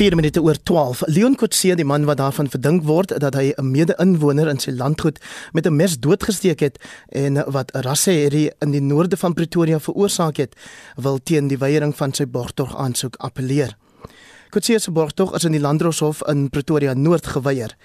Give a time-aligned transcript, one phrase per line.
[0.00, 1.02] 4 minute oor 12.
[1.06, 5.20] Leon Kotse, die man wat daarvan verdink word dat hy 'n mede-inwoner in sy landgoed
[5.52, 6.78] met 'n mes doodgesteek het
[7.08, 10.56] en wat 'n rasseherrie in die noorde van Pretoria veroorsaak het,
[10.96, 13.76] wil teen die weiering van sy borgtog aansoek appeleer.
[14.50, 17.76] Kotse se borgtog is in die Landdroshof in Pretoria Noord geweier.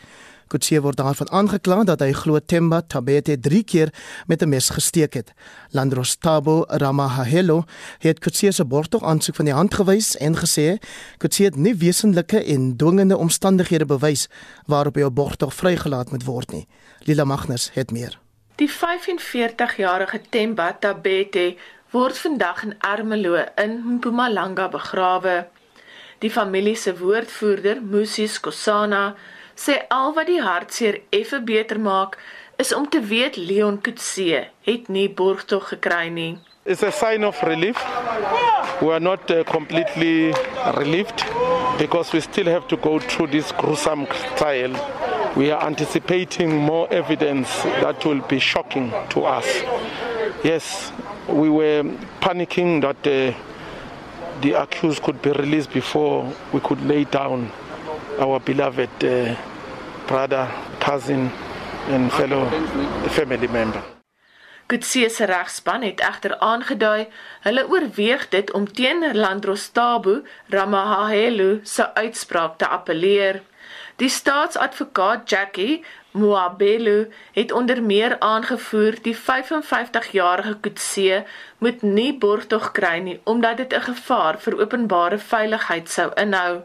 [0.48, 3.90] Kutsie word daarvan aangekla dat hy glo Themba Tabete 3 keer
[4.28, 5.34] met 'n mes gesteek het.
[5.72, 7.64] Landros Tabo Ramahelo
[8.00, 10.78] het Kutsie se borgtog aansoek van die hand gewys en gesê
[11.18, 14.28] Kutsie het nie wesenlike en dwingende omstandighede bewys
[14.66, 16.68] waarop hy op borgtog vrygelaat moet word nie.
[17.00, 18.20] Lila Magnus het meer.
[18.56, 21.56] Die 45-jarige Themba Tabete
[21.92, 25.48] word vandag in Ermelo in Mpumalanga begrawe.
[26.20, 29.16] Die familie se woordvoerder, Musis Kosana,
[29.56, 32.18] sê al wat die hartseer effe beter maak
[32.58, 36.38] is om te weet Leon Kutse het nie borgtog gekry nie.
[36.66, 37.78] It's a sign of relief.
[38.82, 40.34] We are not uh, completely
[40.76, 41.24] relieved
[41.78, 44.74] because we still have to go through this gruesome trial.
[45.36, 49.46] We are anticipating more evidence that will be shocking to us.
[50.44, 50.92] Yes,
[51.28, 51.84] we were
[52.22, 53.38] panicking that uh,
[54.42, 57.52] the accused could be released before we could lay down
[58.20, 59.36] our beloved uh,
[60.08, 60.48] brother,
[60.80, 61.32] cousin
[61.90, 62.50] and fellow
[63.10, 63.84] family member.
[64.68, 67.08] Kutsie se regspan het egter aangedui
[67.46, 73.42] hulle oorweeg dit om teen Landrostabu Ramahahelu se uitspraak te appeleer.
[73.96, 81.24] Die staatsadvokaat Jackie Moabelu het onder meer aangevoer die 55-jarige Kutsie
[81.58, 86.64] moet nie borgtog kry nie omdat dit 'n gevaar vir openbare veiligheid sou inhou.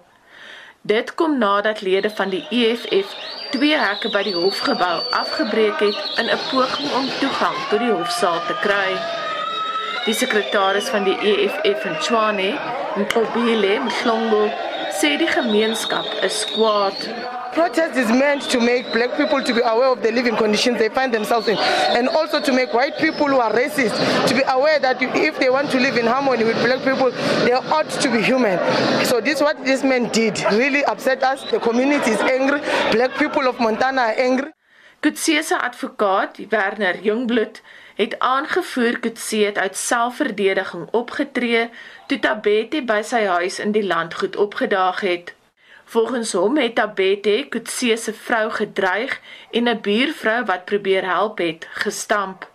[0.82, 3.12] Dit kom nadat lede van die EFF
[3.50, 8.40] twee hekke by die hofgebou afgebreek het in 'n poging om toegang tot die hofsaal
[8.46, 8.88] te kry.
[10.04, 12.58] Die sekretaris van die EFF in Tshwane,
[12.96, 14.48] Mkobile Mhlongo,
[14.92, 16.94] sê die gemeenskap is kwaad.
[17.54, 20.88] Protest is meant to make black people to be aware of the living conditions they
[20.88, 21.56] find themselves in
[21.98, 23.94] and also to make white people who are racist
[24.28, 27.10] to be aware that if they want to live in harmony with black people
[27.44, 28.58] they ought to be human.
[29.04, 31.42] So this what this man did really upset us.
[31.50, 32.60] The community is angry.
[32.92, 34.52] Black people of Montana are angry.
[35.02, 37.60] Kutse se advokaat, Werner Jungbloed,
[38.00, 41.66] het aangevoer Kutse het uit selfverdediging opgetree
[42.08, 45.34] toe Tabete by sy huis in die landgoed opgedaag het.
[45.84, 49.18] Volgens hom het Tabete Kutse se vrou gedreig
[49.50, 52.48] en 'n buurvrou wat probeer help het, gestamp.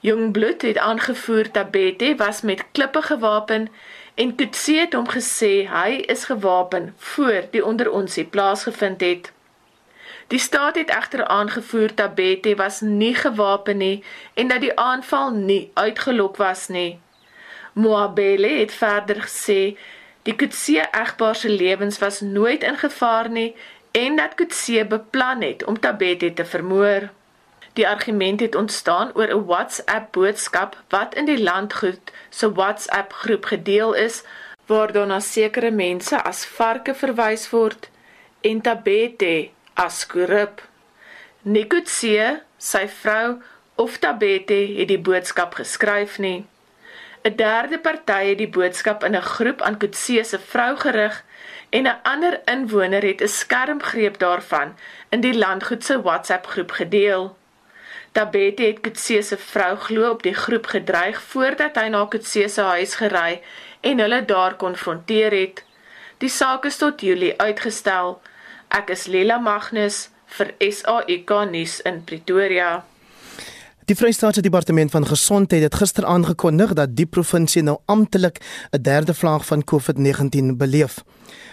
[0.00, 3.68] Jungbloed het aangevoer Tabete was met klippe gewapen
[4.14, 9.33] en Kutse het hom gesê hy is gewapen voor die onderonsie plaasgevind het.
[10.26, 14.04] Die staat het egter aangevoer Tabete was nie gewapen nie
[14.34, 17.00] en dat die aanval nie uitgelok was nie.
[17.72, 19.76] Moabele het verder gesê
[20.22, 23.56] Die Kutse egpaar se lewens was nooit in gevaar nie
[23.90, 27.10] en dat Kutse beplan het om Tabete te vermoor.
[27.72, 33.44] Die argument het ontstaan oor 'n WhatsApp boodskap wat in die landgoed se WhatsApp groep
[33.44, 34.22] gedeel is
[34.66, 37.90] waar daar na sekere mense as varke verwys word
[38.40, 40.62] en Tabete as korrup.
[41.42, 43.42] Nikutse, sy vrou
[43.74, 46.46] of Tabete het die boodskap geskryf nie.
[47.24, 51.24] 'n derde party het die boodskap in 'n groep aan Kutse se vrou gerig
[51.70, 54.76] en 'n ander inwoner het 'n skermgreep daarvan
[55.08, 57.36] in die landgoed se WhatsApp groep gedeel.
[58.12, 62.60] Tabete het Kutse se vrou glo op die groep gedreig voordat hy na Kutse se
[62.60, 63.42] huis gery
[63.80, 65.64] en hulle daar konfronteer het.
[66.18, 68.20] Die saak is tot Julie uitgestel.
[68.74, 72.80] Ek is Lela Magnus vir SAK nuus in Pretoria.
[73.86, 78.40] Die Vrystaatse Departement van Gesondheid het gister aangekondig dat die provinsie nou amptelik
[78.72, 81.04] 'n derde vlaag van COVID-19 beleef.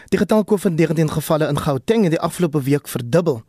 [0.09, 3.43] Die getal COVID-19 gevalle in Gauteng het die afgelope week verdubbel.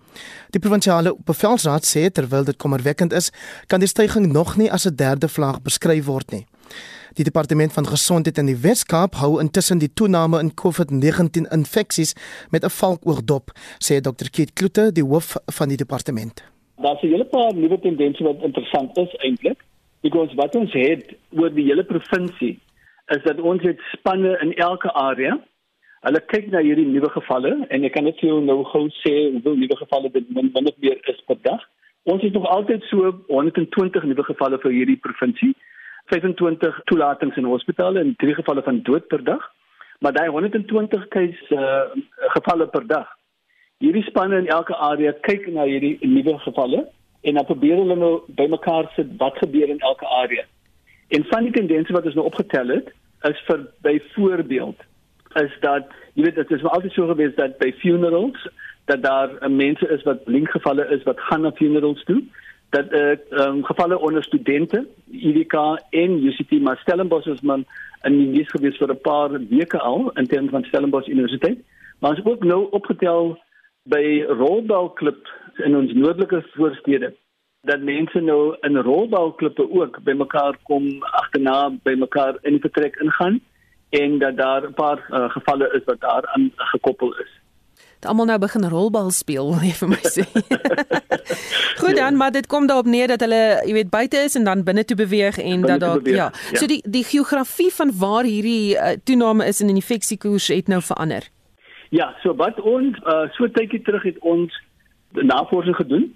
[0.50, 3.30] Die provinsiale bevelsraad sê terwyl dit kommerwekkend is,
[3.66, 6.46] kan die stygings nog nie as 'n derde vlaag beskryf word nie.
[7.16, 12.14] Die departement van gesondheid in die Wes-Kaap hou intussen die toename in COVID-19 infeksies
[12.50, 14.30] met 'n valkoog dop, sê Dr.
[14.30, 16.42] Keith Kloete, die hoof van die departement
[16.82, 19.60] daar's 'n hele paar nuwe tendense wat interessant is eintlik.
[20.00, 22.58] Because wat ons het oor die hele provinsie
[23.06, 25.40] is dat ons het spanne in elke area.
[26.00, 29.14] Hulle kyk na hierdie nuwe gevalle en ek kan net vir jou nou gou sê
[29.32, 31.68] hoeveel nuwe gevalle dit min min of meer is per dag.
[32.02, 35.54] Ons het nog altyd so 120 nuwe gevalle vir hierdie provinsie.
[36.10, 39.42] 25 toelatings in hospitale en drie gevalle van dood per dag.
[40.00, 42.02] Maar daai 120 case uh,
[42.34, 43.10] gevalle per dag
[43.82, 46.84] hierdie spanne in elke area kyk na hierdie nuwe gevalle
[47.26, 50.44] en dan probeer hulle nou bymekaar sit wat gebeur in elke area.
[51.14, 52.92] En van die tendense wat ons nou opgetel het,
[53.30, 54.86] is vir byvoorbeeld
[55.40, 58.46] is dat jy weet dit is altyd so gewees dat by funerals
[58.90, 62.20] dat daar uh, mense is wat blinkgevalle is wat gaan na funerals toe
[62.72, 65.54] dat eh uh, um, gevalle onder studente IWK
[65.90, 67.64] en UCT maar Stellenbosch is man
[68.02, 71.58] in die nuus gewees vir 'n paar weke al in terme van Stellenbosch Universiteit
[72.00, 73.38] maar ons ook nou opgetel
[73.82, 77.14] by rolbalklub in ons noordelike voorstede
[77.62, 83.40] dat mense nou in rolbalklippe ook bymekaar kom agterna bymekaar in vertrek ingaan
[83.90, 87.41] en dat daar 'n paar uh, gevalle is wat daar aan gekoppel is.
[88.02, 90.24] Dit almal nou begin rolbal speel, wil jy vir my sê.
[91.82, 94.64] Goed dan, maar dit kom daarop neer dat hulle, jy weet, buite is en dan
[94.66, 96.24] binne toe beweeg en binne dat daar ja.
[96.34, 96.56] ja.
[96.58, 101.28] So die die geografie van waar hierdie uh, toename is in infeksiekoers het nou verander.
[101.94, 104.58] Ja, so wat ons uh, so tydjie terug het ons
[105.22, 106.10] navorsing gedoen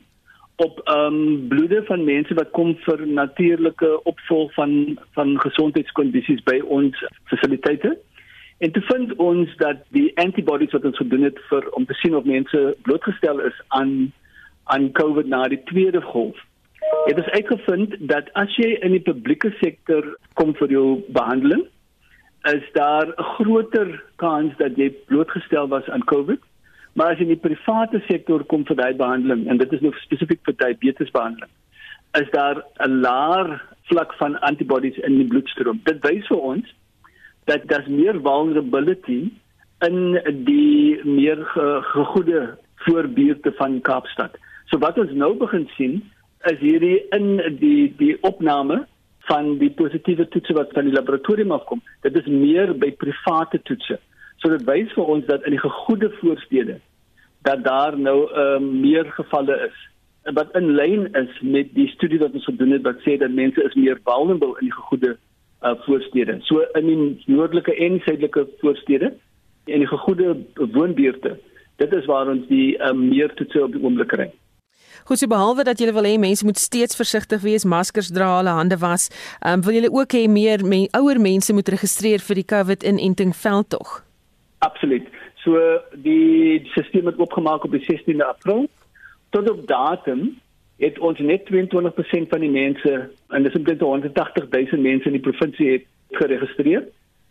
[0.57, 6.59] op ehm um, bloede van mense wat kom vir natuurlike opvolg van van gesondheidskondisies by
[6.67, 7.95] ons fasiliteite.
[8.59, 12.17] En te vind ons dat die antibodies wat ons gedoen het vir om te sien
[12.17, 14.13] of mense blootgestel is aan
[14.65, 16.39] aan COVID na die tweede golf.
[17.07, 21.63] Het is uitgevind dat as jy in die publieke sektor kom vir jou behandeling,
[22.51, 26.43] is daar 'n groter kans dat jy blootgestel was aan COVID
[26.97, 29.93] Maar as jy in die private sektor kom vir daai behandeling en dit is nou
[30.01, 31.51] spesifiek vir diabetes behandeling,
[32.17, 33.51] is daar 'n laer
[33.91, 35.81] vlak van antibodies in die bloedstroom.
[35.85, 36.73] Dit wys vir ons
[37.47, 39.31] dat daar meer vulnerability
[39.87, 39.99] in
[40.47, 41.43] die meer
[41.93, 42.57] gegoede
[42.87, 44.37] voorbeelde van Kaapstad.
[44.71, 46.03] So wat ons nou begin sien
[46.51, 48.85] is hierdie in die die opname
[49.29, 51.83] van die positiewe toetse wat van die laboratorium afkom.
[52.07, 53.99] Dit is meer by private toetse.
[54.43, 56.81] So dit wys vir ons dat in die gegoede voorstede
[57.47, 59.85] dat daar nou uh, meer gevalle is
[60.35, 63.63] wat in lyn is met die studie wat ons gedoen het wat sê dat mense
[63.63, 65.13] is meer vulnerable in die gegoede
[65.67, 66.39] uh, voorstede.
[66.47, 69.13] So in die noordelike en suidelike voorstede
[69.65, 71.37] en die gegoede woonbuurte.
[71.77, 74.31] Dit is waar ons die uh, meer toetse op die oomblik kry.
[75.07, 78.55] Goed, so behalwe dat julle wil hê mense moet steeds versigtig wees, maskers dra, hulle
[78.57, 79.07] hande was,
[79.47, 84.01] um, wil julle ook hê meer men, ouer mense moet registreer vir die COVID-inenting veldtog?
[84.67, 85.07] Absoluut.
[85.45, 85.61] So
[86.03, 88.67] die stelsel het oopgemaak op die 16de April.
[89.31, 90.33] Tot op datum
[90.77, 92.95] het ons net 22% van die mense
[93.29, 95.87] en dis omtrent 180 000 mense in die provinsie het
[96.21, 96.85] geregistreer.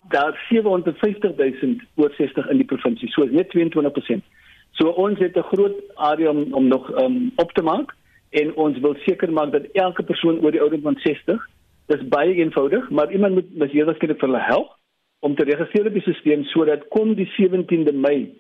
[0.10, 3.10] Daar 750 000 oor 60 in die provinsie.
[3.14, 4.26] So net 22%.
[4.72, 7.96] So ons het 'n groot area om, om nog um, op te maak
[8.30, 11.48] en ons wil seker maak dat elke persoon oor die ouderdom van 60
[11.86, 14.78] dis baie eenvoudig, maar iemand moet mens hier waarskynlik vir hulle help
[15.20, 18.34] om te registreer op die stelsel sodat kom die 17de Mei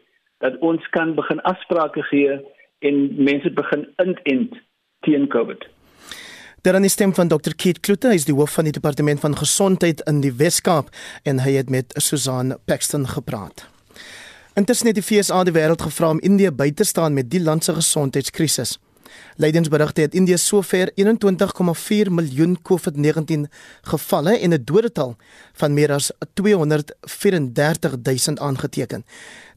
[0.43, 2.39] dat ons kan begin afsprake gee
[2.79, 4.57] en mense begin inent
[5.05, 5.67] teen COVID.
[6.65, 7.53] Daar is stem van Dr.
[7.55, 10.89] Keith Klutter, hy is die hoof van die departement van gesondheid in die Wes-Kaap
[11.23, 13.67] en hy het met Susan Paxton gepraat.
[14.57, 17.67] Intussen het die FSA die wêreld gevra om Indië by te staan met die land
[17.67, 18.79] se gesondheidskrisis.
[19.37, 23.45] Leidingsberigte het Indië sover 21,4 miljoen COVID-19
[23.91, 25.15] gevalle en 'n dodetal
[25.53, 29.05] van meer as 234 000 aangeteken.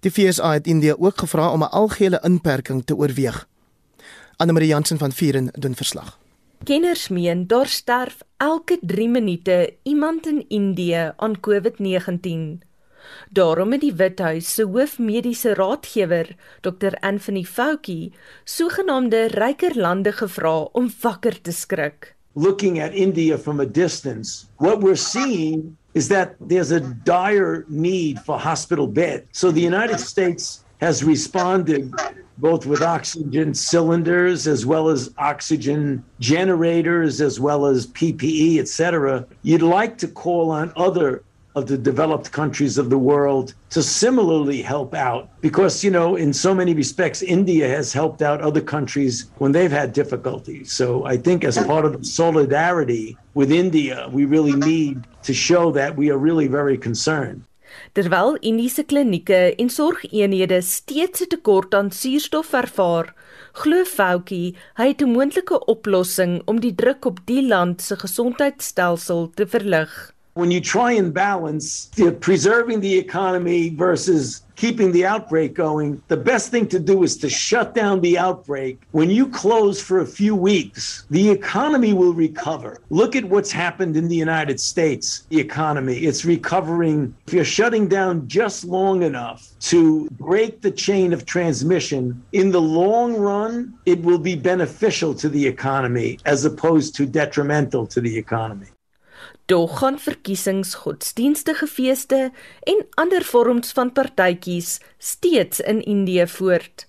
[0.00, 3.46] Die FSA het Indië ook gevra om 'n algehele inperking te oorweeg.
[4.38, 6.18] Anne Marie Jansen van Vieren doen verslag.
[6.64, 12.62] Kenners meen daar sterf elke 3 minute iemand in Indië aan COVID-19.
[13.30, 18.12] Daarom het die Withuis se hoofmediese raadgewer, Dr Anthony Fauci,
[18.44, 22.14] sogenaamde ryker lande gevra om wakker te skrik.
[22.32, 28.18] Looking at India from a distance, what we're seeing is that there's a dire need
[28.18, 29.24] for hospital beds.
[29.32, 31.92] So the United States has responded
[32.38, 39.26] both with oxygen cylinders as well as oxygen generators as well as PPE etc.
[39.42, 41.24] You'd like to call on other
[41.56, 46.32] of the developed countries of the world to similarly help out because you know in
[46.32, 51.16] so many respects India has helped out other countries when they've had difficulties so I
[51.16, 56.18] think as part of solidarity with India we really need to show that we are
[56.18, 57.42] really very concerned
[57.98, 63.14] Terwyl Indiese klinieke en sorgeenhede steeds 'n tekort aan suurstof ervaar,
[63.52, 69.30] glo Foukie hy het 'n moontlike oplossing om die druk op die land se gesondheidstelsel
[69.34, 70.14] te verlig.
[70.34, 76.16] when you try and balance the preserving the economy versus keeping the outbreak going, the
[76.16, 78.82] best thing to do is to shut down the outbreak.
[78.90, 82.80] When you close for a few weeks, the economy will recover.
[82.90, 85.98] Look at what's happened in the United States, the economy.
[85.98, 87.14] It's recovering.
[87.28, 92.60] If you're shutting down just long enough to break the chain of transmission, in the
[92.60, 98.18] long run, it will be beneficial to the economy as opposed to detrimental to the
[98.18, 98.66] economy.
[99.46, 102.30] Dog gaan verkiesings, godsdienstige feeste
[102.62, 106.88] en ander vorms van partytjies steeds in Indië voort.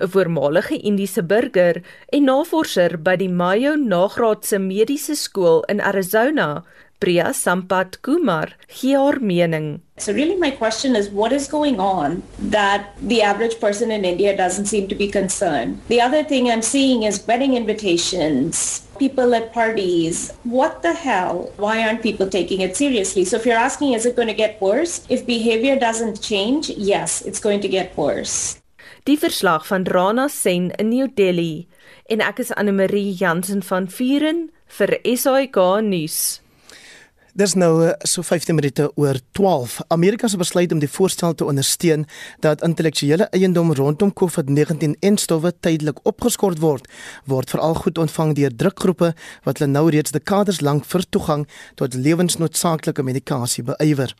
[0.00, 6.64] 'n Voormalige Indiese burger en navorser by die Mayo Nagraadse Mediese Skool in Arizona,
[6.98, 9.82] Priya Sampat Kumar gee haar mening.
[9.98, 14.36] So really my question is what is going on that the average person in India
[14.36, 15.80] doesn't seem to be concerned.
[15.88, 20.32] The other thing I'm seeing is wedding invitations, people at parties.
[20.44, 21.52] What the hell?
[21.56, 23.24] Why aren't people taking it seriously?
[23.24, 25.04] So if you're asking is it going to get worse?
[25.08, 28.60] If behavior doesn't change, yes, it's going to get worse.
[29.06, 31.68] Die verslag van Rana Sen in New Delhi
[32.10, 36.40] en ek is Anne Marie Jansen van Vuren vir SAK nuus.
[37.36, 39.82] Dis nou eh, so 15 minute oor 12.
[39.92, 42.06] Amerika se besluit om die voorstel te ondersteun
[42.40, 46.88] dat intellektuele eiendom rondom COVID-19 en stowwe tydelik opgeskort word,
[47.28, 49.12] word veral goed ontvang deur drukgroepe
[49.44, 51.44] wat hulle nou reeds dekades lank vir toegang
[51.76, 54.16] tot lewensnoodsaaklike medikasie beywer.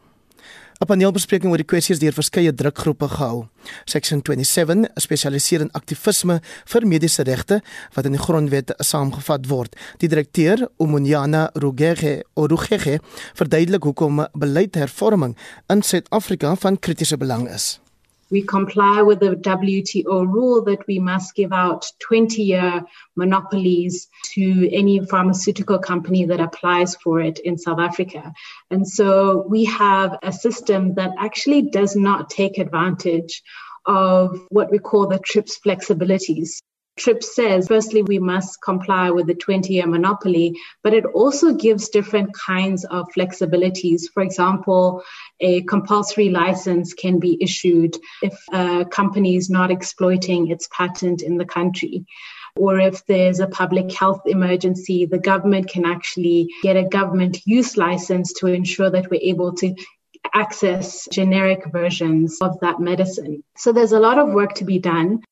[0.77, 3.47] 'n Paneelbespreking oor die kwessies deur verskeie drukgroepe gehou.
[3.89, 6.41] Section 27 spesialiseer in aktivisme
[6.73, 7.63] vir mediese regte
[7.95, 9.77] wat in die grondwet saamgevat word.
[9.99, 13.01] Die direkteur, Omunyana Rugege, Orugege,
[13.35, 15.37] verduidelik hoekom beleidshervorming
[15.73, 17.86] in Suid-Afrika van kritiese belang is.
[18.31, 24.69] We comply with the WTO rule that we must give out 20 year monopolies to
[24.73, 28.33] any pharmaceutical company that applies for it in South Africa.
[28.71, 33.43] And so we have a system that actually does not take advantage
[33.87, 36.61] of what we call the TRIPS flexibilities.
[36.99, 41.91] TRIPS says, firstly, we must comply with the 20 year monopoly, but it also gives
[41.91, 44.11] different kinds of flexibilities.
[44.13, 45.03] For example,
[45.41, 51.37] a compulsory license can be issued if a company is not exploiting its patent in
[51.37, 52.07] the country.
[52.57, 57.77] Or if there's a public health emergency, the government can actually get a government use
[57.77, 59.75] license to ensure that we're able to
[60.33, 63.45] access generic versions of that medicine.
[63.57, 65.23] So there's a lot of work to be done.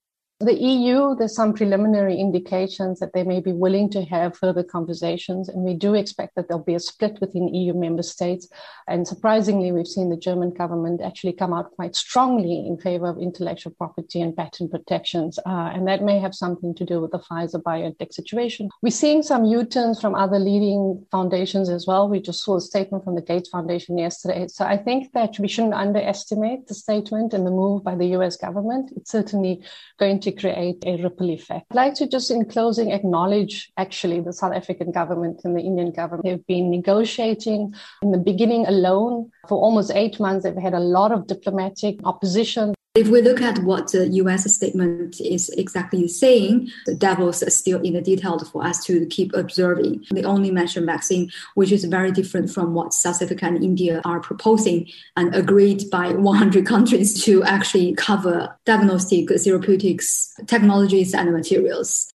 [0.44, 5.48] The EU, there's some preliminary indications that they may be willing to have further conversations,
[5.48, 8.46] and we do expect that there'll be a split within EU member states.
[8.86, 13.16] And surprisingly, we've seen the German government actually come out quite strongly in favor of
[13.16, 17.20] intellectual property and patent protections, uh, and that may have something to do with the
[17.20, 18.68] Pfizer BioNTech situation.
[18.82, 22.06] We're seeing some U-turns from other leading foundations as well.
[22.06, 24.48] We just saw a statement from the Gates Foundation yesterday.
[24.48, 28.36] So I think that we shouldn't underestimate the statement and the move by the US
[28.36, 28.92] government.
[28.94, 29.62] It's certainly
[29.98, 31.66] going to create a ripple effect.
[31.70, 35.92] I'd like to just in closing acknowledge actually the South African government and the Indian
[35.92, 36.24] government.
[36.24, 40.44] They've been negotiating in the beginning alone for almost eight months.
[40.44, 42.74] They've had a lot of diplomatic opposition.
[42.96, 47.94] If we look at what the US statement is exactly saying, the devils still in
[47.94, 50.04] the details for us to keep observing.
[50.12, 54.20] They only mention vaccine, which is very different from what South Africa and India are
[54.20, 62.12] proposing and agreed by 100 countries to actually cover diagnostic therapeutics, technologies, and materials.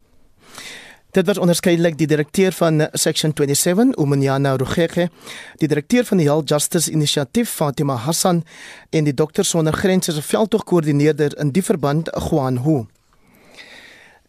[1.11, 5.09] Dit was onderskeidelik die direkteur van Section 27, Umunyana Rugege,
[5.55, 8.43] die direkteur van die Health Justice Initiatief, Fatima Hassan,
[8.89, 12.83] en die Dokters Sonder Grense se veldtogkoördineerder in die verband, Juan Hu.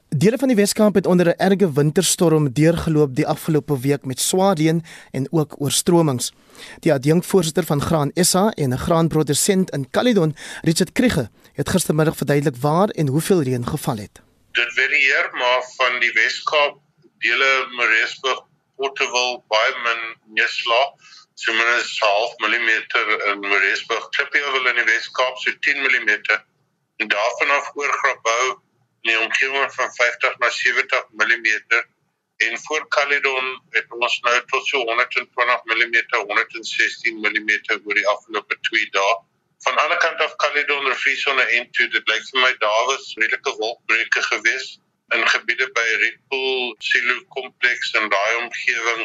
[0.09, 4.57] Dele van die Weskaap het onder 'n erge winterstorm deurgeloop die afgelope week met swaar
[4.57, 6.33] reën en ook oorstromings.
[6.81, 12.57] Die adjunkvoorsitter van Graan SA en 'n graanprodusent in Caledon, Richard Kriege, het gistermiddag verduidelik
[12.57, 14.28] waar en hoeveel reën geval het
[14.59, 16.79] dit varieer maar van die Weskaap
[17.25, 18.41] dele Moresburg
[18.77, 20.01] Portewil baie min
[20.39, 21.13] neerslag
[21.43, 22.71] so min as 0.5 mm
[23.33, 26.11] in Moresburg Klippiewil in die Weskaap so 10 mm
[27.03, 28.49] en daarvan af oor Grabouw
[29.07, 31.49] in die omgewing van 50 na 70 mm
[32.49, 33.47] en voor Caledon
[33.77, 39.15] het ons nou tot so 120 mm 116 mm oor die afgelope 2 dae
[39.65, 43.55] van die ander kant af Caledon en toe dit lyk vir my daar was redelike
[43.59, 44.79] wolkbreuke gewees
[45.17, 49.03] in gebiede by Redpool Silo kompleks en daai omgewing.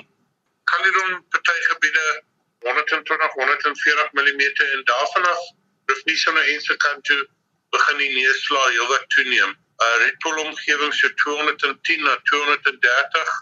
[0.64, 2.24] Caledon party gebiede
[2.60, 5.42] 120 140 mm en daarvan af
[5.86, 7.28] Rivier en se kant toe
[7.70, 9.58] begin die neerslag heelwat toeneem.
[9.84, 13.34] Uh, Redpool omgewing so 210 na 230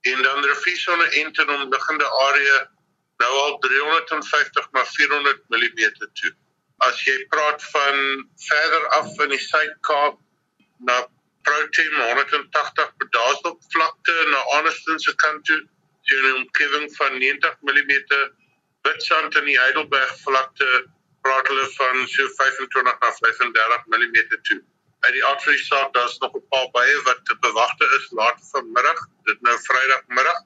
[0.00, 2.70] en dan Rivier en te omliggende area
[3.16, 6.34] nou al 350 na 400 mm toe
[6.88, 8.00] as jy praat van
[8.48, 10.18] verder af in die Suid-Kaap
[10.88, 10.96] na
[11.44, 15.60] Protein 180 pedaalstop vlakte na Anderston se kant toe,
[16.10, 17.92] jy 'n omgewing van 90 mm
[18.84, 20.68] Witstrand in die Heidelberg vlakte
[21.24, 24.60] praat hulle van so 25 na 35 mm toe.
[25.04, 29.40] Uit die Afrisaak daar's nog 'n paar baie wat te bewagte is later vanmiddag, dit
[29.40, 30.40] nou Vrydagmiddag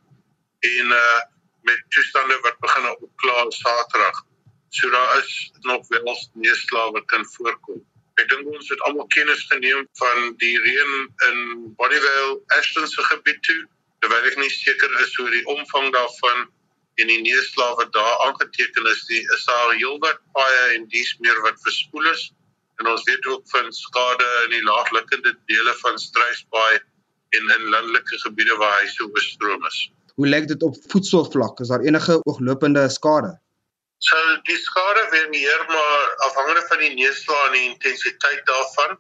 [0.61, 1.21] en uh
[1.69, 4.25] met toestande wat begin opklaar Saterdag.
[4.69, 7.81] So daar is nog wel neerslae wat kan voorkom.
[8.21, 10.95] Ek dink ons het almal kennis geneem van die reën
[11.29, 11.39] in
[11.79, 13.61] Bonnievale, Ashton se gebied toe,
[14.03, 16.49] terwyl ek nie seker is oor die omvang daarvan
[16.99, 19.23] en die neerslae wat daar aangeteken is nie.
[19.37, 22.29] Is daar heelwat paaie en dies meer wat verspoel is?
[22.83, 26.79] En ons weet ook van skade in die laagliggende dele van Struisbaai
[27.39, 29.79] en in landelike gebiede waar huise oorstroom is.
[30.19, 31.61] Hoe lyk dit op voedselvlak?
[31.63, 33.39] Is daar enige ooglopende skade?
[33.99, 38.95] So die skade varieer maar afhangende van die neerslag en die intensiteit daarvan.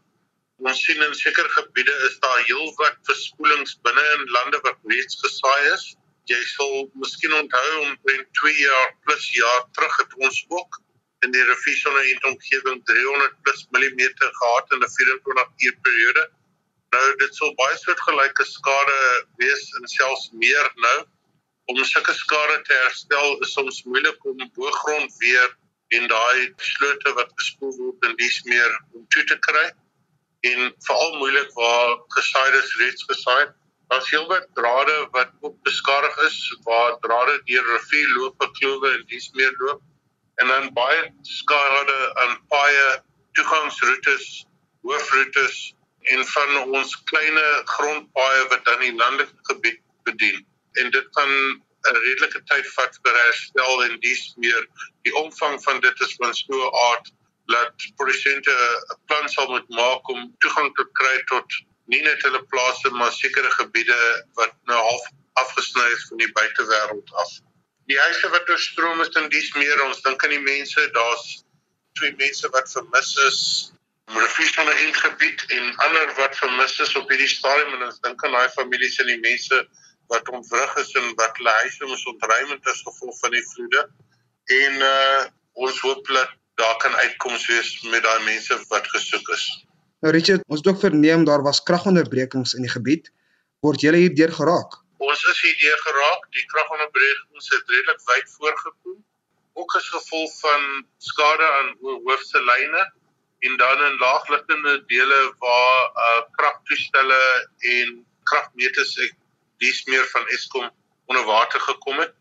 [0.66, 5.68] Ons sien in sekere gebiede is daar heelwat verspoelings binne in lande wat reeds gesaai
[5.74, 5.84] is.
[6.26, 10.80] Jy sal miskien onthou om teen 2 jaar plus jaar terug het ons ook
[11.26, 16.26] in die rivier in omgewing 300 plus millimeter gehad in 'n 24 uur periode.
[16.90, 18.98] Nou dit sou baie soortgelyke skade
[19.36, 20.98] wees en selfs meer nou
[21.68, 25.50] om sulke skade te herstel is soms moeilik om boergrond weer
[25.96, 29.66] en daai slote wat bespoel word en dis meer om toe te kry.
[30.48, 33.52] En veral moeilik waar gesaides reeds gesaai.
[33.92, 39.30] As heelwat drade wat ook beskadig is waar drade deur rivier loop geklowe en dis
[39.36, 39.84] meer loop.
[40.40, 41.06] En dan baie
[41.36, 42.90] skade aan paaie
[43.36, 44.28] toegangsroetes
[44.88, 45.64] hoofroetes
[46.14, 47.40] en van ons klein
[47.76, 50.46] grondpaaie wat dan die landelike gebied bedien
[50.82, 54.66] en dit kan 'n redelike tyd vat vir herstel en dis meer
[55.06, 57.12] die omvang van dit is van so 'n aard
[57.54, 61.60] dat produsente 'n plan sal moet maak om toegang te kry tot
[61.92, 64.00] nie net hulle plase maar sekere gebiede
[64.40, 67.30] wat nou half afgesny is van die buitewêreld af.
[67.88, 71.26] Die huise wat oorstroom is en dis meer ons dink aan die mense daar's
[71.98, 73.40] twee mense wat vermis is
[74.08, 78.00] om refuge van 'n gebied en ander wat vermis is op hierdie stadium en ons
[78.00, 79.68] dink aan daai families en die mense
[80.12, 83.84] wat ontwrig is en wat hulle huise moes ontruim as gevolg van die vloede.
[84.60, 85.26] En uh
[85.58, 89.46] ons hoop dat daar kan uitkoms wees met daai mense wat gesoek is.
[90.00, 93.10] Nou Richard, ons het ook verneem daar was kragonderbrekings in die gebied.
[93.66, 94.76] Word julle hierdeur geraak?
[95.02, 96.28] Ons is hierdeur geraak.
[96.36, 98.98] Die kragonderbrekings het redelik wyd voorgekom.
[99.58, 100.68] Ook as gevolg van
[101.02, 102.84] skade aan hoofse lyne
[103.46, 107.22] en dan in laagliggende dele waar uh kragtoestelle
[107.58, 108.94] en kragmeters
[109.62, 110.70] dies meer van Eskom
[111.06, 112.14] onder water gekom het.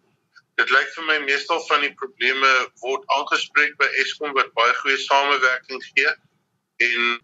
[0.57, 4.97] Dit lyk vir my meestal van die probleme word aangespreek by Eskom wat baie goeie
[5.03, 6.13] samewerking gee
[6.87, 7.19] en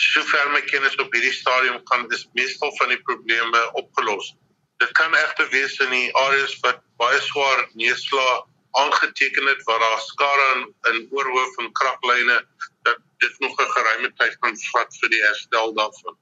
[0.00, 4.32] sover my kennis op hierdie stadium kan dis meestal van die probleme opgelos.
[4.80, 8.40] Dit kan egter wees in die areas wat baie swaar neerslae
[8.80, 12.40] aangeteken het waar daar skare in, in oorhoof en kraglyne
[12.88, 16.16] dat dit nog 'n geruime tyd kan vat vir die herstel daarvan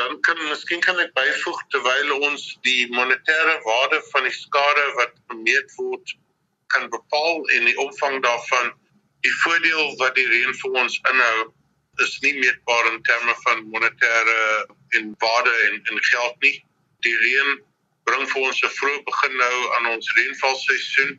[0.00, 5.16] dan kan miskien kan ek byvoeg terwyl ons die monetêre waarde van die skade wat
[5.32, 6.14] gemeet word
[6.74, 8.72] kan bepaal en die omvang daarvan
[9.26, 11.50] die voordeel wat die reën vir ons inhou
[12.04, 14.38] is nie meetbaar in terme van monetêre
[14.98, 16.56] en waarde en en geld nie.
[17.06, 17.60] Die reën
[18.08, 21.12] bring vir ons 'n vroeë begin nou aan ons reënvalseisoen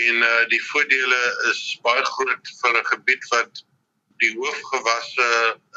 [0.00, 1.20] en uh, die voordele
[1.50, 3.62] is baie groot vir 'n gebied wat
[4.22, 5.28] die hoofgewasse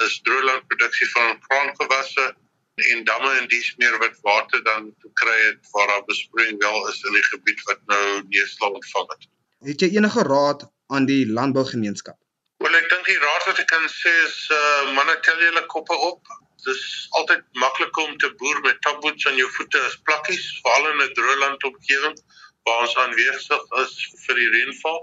[0.06, 2.26] is droëlandproduksie van graangewasse
[2.92, 4.90] en damme en dies meer wat water dan
[5.22, 9.28] kry het waar daar besproeiing wel is in die gebied wat nou neerslag ontvang het.
[9.70, 12.18] Het jy enige raad aan die landbougemeenskap?
[12.64, 15.96] Wel ek dink die raad wat ek kan sê is uh manne tel julle koppe
[16.10, 16.34] op.
[16.64, 20.92] Dit is altyd maklik om te boer met taboets aan jou voete as plakkies, veral
[20.92, 22.18] in 'n droëland omgewing
[22.64, 25.02] waar ons aanwesig is vir die reënval.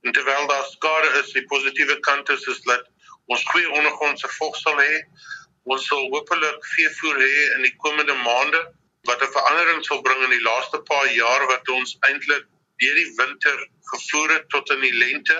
[0.00, 2.86] En terwyl daar skade is, die positiewe kant is is dat
[3.32, 5.00] ons goeie ondergrondse vog sal hê.
[5.72, 8.62] Ons sal hopelik veevoer hê in die komende maande
[9.08, 12.48] wat 'n verandering sal bring in die laaste paar jaar wat ons eintlik
[12.80, 13.58] deur die winter
[13.92, 15.36] gevoer het tot in die lente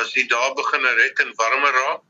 [0.00, 2.02] as die dae begin rek en warmer raak.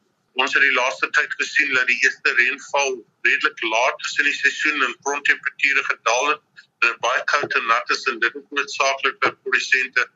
[0.42, 2.94] Ons het die laaste tyd gesien dat die eerste reënval
[3.26, 6.42] redelik laat is in die seisoen en grondtemperature gedaal het.
[6.80, 10.06] Dit is baie koud en nat is en dit is noodsaaklik vir produsente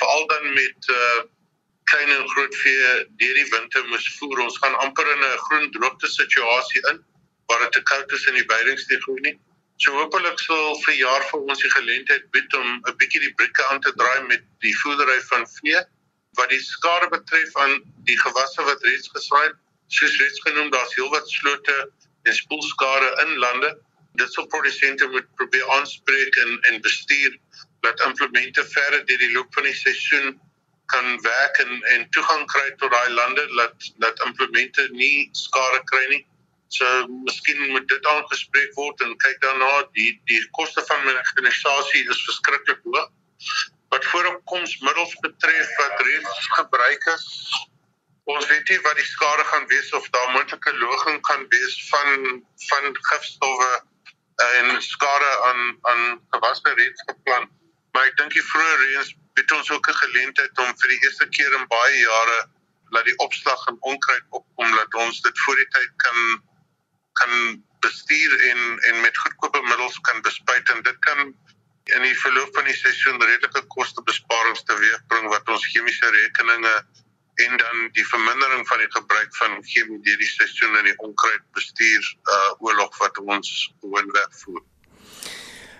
[0.00, 1.18] veral dan met uh
[1.88, 2.88] klein en groot vee
[3.20, 4.40] deur die winter moes voer.
[4.44, 7.04] Ons gaan amper in 'n groen droogte situasie in
[7.48, 9.36] waar dit te koud is in die veidings te groei nie.
[9.78, 13.64] So hopelik sal vir jaar vir ons die geleentheid bied om 'n bietjie die brieke
[13.70, 15.80] aan te draai met die voedery van vee
[16.38, 17.80] wat die skade betref aan
[18.10, 19.56] die gewasse wat reeds gesaai het.
[19.86, 21.76] Soos reeds genoem, daar's heelwat slote
[22.22, 23.70] en spoelskade in lande.
[24.20, 27.38] Dit sal produsente moet probeer aanspreek en en bestuur
[27.80, 30.40] dat implemente verder deur die loop van die seisoen
[30.86, 36.04] kan werk en en toegang kry tot daai lande dat dat implemente nie skade kry
[36.14, 36.24] nie.
[36.68, 42.24] So miskien moet dit aangespreek word en kyk daarna die die koste van mekanisasie is
[42.28, 43.10] verskriklik hoog
[43.88, 47.26] wat voorkomsmiddels betref wat reeds gebruik is.
[48.28, 52.42] Ons weet nie wat die skade gaan wees of daar moontlike loging gaan wees van
[52.68, 53.70] van gifstowwe
[54.48, 55.62] en skade aan
[55.92, 57.57] aan gewasse reeds geplant.
[57.92, 61.28] Maar ek dink die vroeë reëns het ons ook 'n geleentheid om vir die eerste
[61.28, 62.38] keer in baie jare
[62.94, 66.18] laat die opslag en onkruid opkom dat ons dit voor die tyd kan
[67.20, 67.32] kan
[67.80, 71.20] bestuur en en met goedkope middels kan bespuit en dit kan
[71.96, 76.74] in die verloop van die seisoen redelike kostebesparings teweegbring wat ons chemiese rekeninge
[77.44, 82.10] en dan die vermindering van die gebruik van chemie deur die seisoen in die onkruidbestuur
[82.34, 84.64] uh oorlog wat ons gewoonweg voer.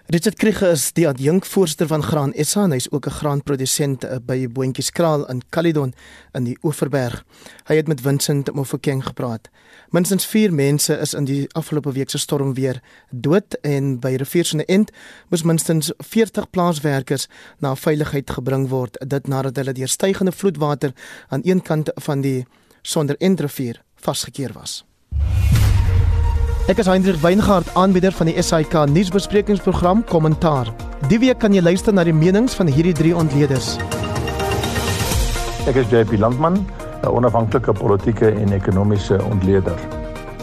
[0.09, 4.49] Richard Krige is die adjunkvoorsitter van Graan SA en hy's ook 'n graanprodusent eh, by
[4.49, 5.93] Boontjieskraal in Caledon
[6.33, 7.25] in die Oeverberg.
[7.69, 9.51] Hy het met Vincent Mofokeng gepraat.
[9.91, 14.65] Minstens 4 mense is in die afgelope week se storm weer dood en by Riviersone
[14.65, 14.91] End
[15.29, 20.93] moes minstens 40 plaaswerkers na veiligheid gebring word dit nadat hulle deur stygende vloedwater
[21.29, 22.47] aan een kant van die
[22.83, 24.85] Sonder End rivier vasgekeer was.
[26.69, 30.69] Ek is Hendrik Weingart, aanbieder van die SAK nuusbesprekingsprogram Kommentaar.
[31.09, 33.79] Die week kan jy luister na die menings van hierdie drie ontleeders.
[35.65, 36.59] Ek is JP Landman,
[37.01, 39.81] 'n onafhanklike politieke en ekonomiese ontleder.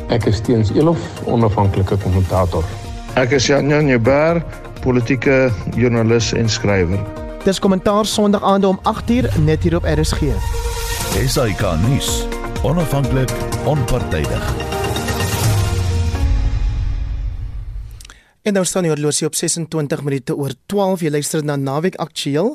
[0.10, 0.98] Ek is Teens Elof,
[1.30, 2.66] onafhanklike kommentator.
[3.14, 4.42] Ek is Jan Joubert,
[4.82, 7.06] politieke joernalis en skrywer.
[7.44, 10.34] Dis kommentaar Sondag aand om 8uur net hier op RSG.
[11.28, 12.26] SAK nuus,
[12.64, 13.32] onafhanklik,
[13.66, 14.75] onpartydig.
[18.46, 21.02] En nou staan die horlosie op 26 minute oor 12.
[21.02, 22.52] Jy luister na Naweek Aktueel.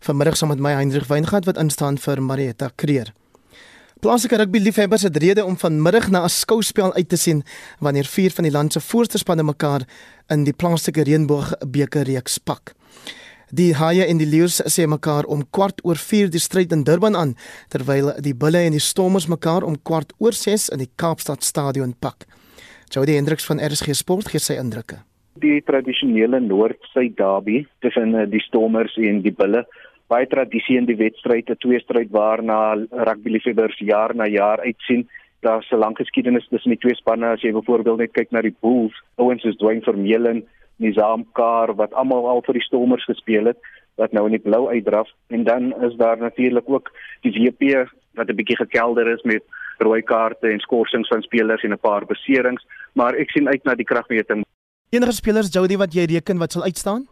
[0.00, 3.10] Vanmiddag saam met my Hendrik Weingart wat instaan vir Marietta Kreer.
[4.00, 7.42] Plaaslike rugby liefhebbers het rede om vanmiddag na 'n skouspel uit te sien
[7.78, 9.84] wanneer vier van die land se voorste spanne mekaar
[10.28, 12.72] in die plaaslike reënboog beker reeks pak.
[13.50, 17.16] Die Haie en die Leeu's sê mekaar om kwart oor 4 die stryd in Durban
[17.16, 17.36] aan
[17.68, 21.94] terwyl die Bulle en die Stormers mekaar om kwart oor 6 in die Kaapstad Stadion
[21.98, 22.24] pak.
[22.88, 25.05] Jody Hendriks van RSG Sport gee sy indrukke
[25.40, 29.64] die tradisionele noord-suid derby tussen eh, die Stormers en die Bulle.
[30.10, 32.74] Baie tradisie in die wedstryd, 'n tweestryd waarna
[33.08, 35.08] rugby liefhebbers jaar na jaar uitsien.
[35.42, 38.56] Daar's 'n lang geskiedenis tussen die twee spanne as jy byvoorbeeld net kyk na die
[38.60, 40.44] Bulls, ouens soos Dwayne Vermeulen,
[40.78, 43.58] Nizam Kar wat almal al vir die Stormers gespeel het
[43.96, 48.28] wat nou in die blou uitdraf en dan is daar natuurlik ook die WP wat
[48.28, 49.42] 'n bietjie gekelder is met
[49.78, 53.74] rooi kaarte en skorsings van spelers en 'n paar beserings, maar ek sien uit na
[53.74, 54.44] die kragmeting
[54.94, 57.06] Enige spelers Jody wat jy reken wat sal uitstaan?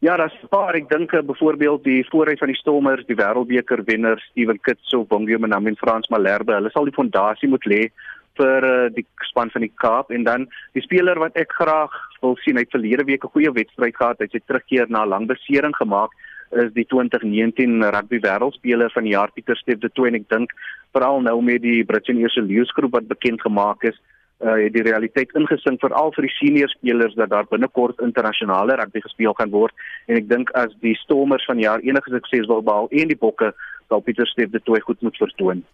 [0.00, 0.74] Ja, daar's 'n paar.
[0.74, 5.38] Ek dink eh, byvoorbeeld die voorry van die Stormers, die Wêreldbeker wenner Steven Kitso, Bongio
[5.38, 6.54] Manami en Frans Malherbe.
[6.54, 7.90] Hulle sal die fondasie moet lê
[8.38, 12.36] vir uh, die span van die Kaap en dan die speler wat ek graag wil
[12.36, 14.18] sien, hy het verlede week 'n goeie wedstryd gehad.
[14.18, 16.10] Hy het sy terugkeer na 'n lang besering gemaak
[16.50, 20.52] is die 2019 rugby wêreldspeler van die jaar Pieter Steef de Tooi en ek dink
[20.96, 23.98] veral nou met die Britse Eerste Leeu's groep wat bekend gemaak is
[24.40, 29.00] uh, het die realiteit ingesink veral vir die senior spelers dat daar binnekort internasionale rugby
[29.00, 29.74] gespeel gaan word
[30.06, 33.52] en ek dink as die Stormers van jaar enige sukses wil behaal en die Bokke
[33.88, 35.64] sal Pieter Steef dit toe goed moet vertoon.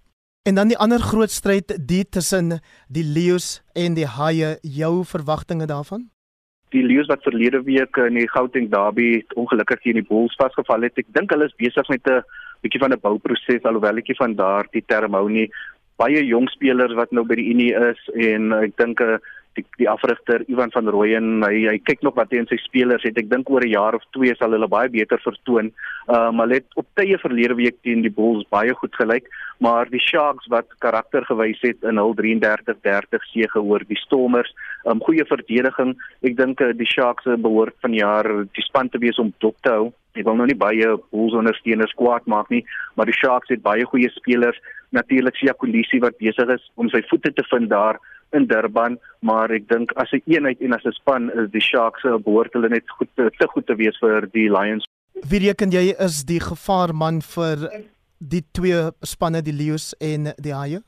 [0.44, 5.66] En dan die ander groot stryd die tussen die Lions en die Haie, jou verwagtinge
[5.66, 6.10] daarvan?
[6.76, 10.84] Die Lions wat verlede week in die Gauteng Derby ongelukkig hier in die Bulls vasgeval
[10.84, 11.00] het.
[11.00, 12.20] Ek dink hulle is besig met 'n
[12.60, 15.48] bietjie van 'n bouproses alhoewel ek nie van daar die term hou nie
[16.00, 19.18] baie jong spelers wat nou by die Unie is en ek dink uh,
[19.56, 23.04] die die afrigter Ivan van Rooyen hy hy kyk nog wat hy in sy spelers
[23.06, 25.72] het ek dink oor 'n jaar of twee sal hulle baie beter vertoon.
[26.08, 29.28] Um hulle het op tye verlede week teen die Bulls baie goed gelyk,
[29.60, 34.54] maar die Sharks wat karakter gewys het in hul 33-30 sege oor die Stormers,
[34.84, 35.96] um goeie verdediging.
[36.22, 39.70] Ek dink uh, die Sharks behoort van jaar die span te wees om dop te
[39.70, 39.92] hou.
[40.14, 43.84] Ek wil nou nie baie Bulls ondersteuners kwaad maak nie, maar die Sharks het baie
[43.84, 44.58] goeie spelers
[44.94, 48.00] natuurlik Sia Kolisi wat besig is om sy voete te vind daar
[48.34, 51.60] in Durban, maar ek dink as 'n een eenheid en as 'n span is die
[51.60, 54.86] Sharks se behoort hulle net goed te, te goed te wees vir die Lions.
[55.30, 57.70] Wie reken jy is die gevaarman vir
[58.18, 60.82] die twee spanne die Lions en die Haie?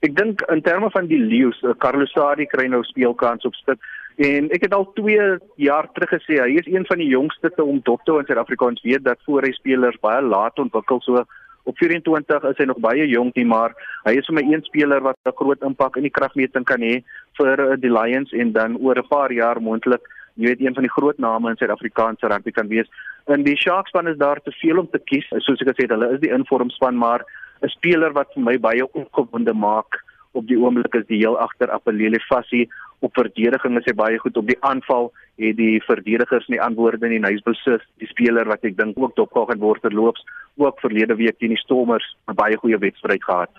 [0.00, 3.78] Ek dink in terme van die Lions, eh, Carlos Sadi kry nou speelkans op stuk
[4.16, 7.64] en ek het al 2 jaar terug gesê hy is een van die jongste te
[7.64, 11.24] om dop te in Suid-Afrikaans weet dat voor hy spelers baie laat ontwikkel so
[11.70, 15.04] Op 24 is hy nog baie jonk nie, maar hy is vir my een speler
[15.06, 16.96] wat 'n groot impak in die kragmeting kan hê
[17.38, 20.02] vir uh, die Lions en dan oor 'n paar jaar moontlik,
[20.34, 22.90] jy weet, een van die groot name in Suid-Afrikaanse rugby kan wees.
[23.26, 25.26] In die Sharks span is daar te veel om te kies.
[25.46, 27.22] Soos ek gesê het, hulle is die informspan, maar
[27.62, 30.02] 'n speler wat vir my baie opgewonde maak
[30.32, 32.68] op die oomblik is die heel agter Appelele Fassie
[33.00, 35.08] Op verdediging is hy baie goed op die aanval.
[35.40, 39.46] Het die verdedigers nie antwoorde in die Nysbesis, die speler wat ek dink ook dopgehou
[39.48, 40.24] gaan word terloops,
[40.60, 43.50] ook verlede week teen die Stormers 'n baie goeie wedstryd gehad.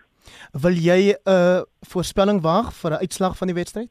[0.53, 3.89] Wil jy 'n uh, voorspelling waag vir 'n uitslag van die wedstryd?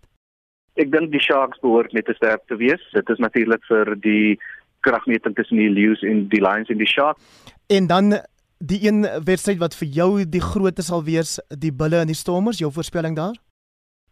[0.76, 2.80] Ek dink die Sharks behoort net te sterk te wees.
[2.92, 4.38] Dit is natuurlik vir die
[4.80, 7.20] kragmeting tussen die Lions en die Lions en die Sharks.
[7.66, 8.22] En dan
[8.58, 12.58] die een wedstryd wat vir jou die grootste sal wees, die Bulle en die Stormers,
[12.58, 13.36] jou voorspelling daar?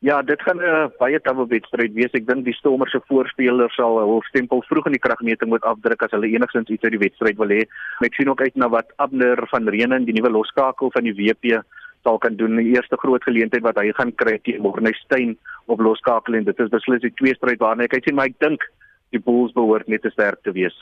[0.00, 2.12] Ja, dit gaan 'n baie tawwe wedstryd wees.
[2.12, 6.02] Ek dink die Stormers se voorspelers sal hul stempel vroeg in die kragmeting moet afdruk
[6.02, 7.66] as hulle enigstens iets uit die wedstryd wil hê.
[8.00, 11.62] Ek sien ook uit na wat Abner van Reenen, die nuwe loskakel van die WP
[12.04, 12.56] sal kan doen.
[12.56, 16.70] Die eerste groot geleentheid wat hy gaan kry teen Mornestein op loskakel en dit is
[16.70, 18.62] beslis die twee stryd waarna ek sien, maar ek dink
[19.10, 20.78] die Bulls behoort net te sterk te wees.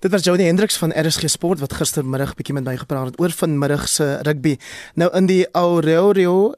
[0.00, 3.32] Dit was Jody Hendriks van RSG Sport wat gistermiddag bietjie met my gepraat het oor
[3.36, 4.56] vanmiddag se rugby.
[4.96, 6.54] Nou in die Aurelio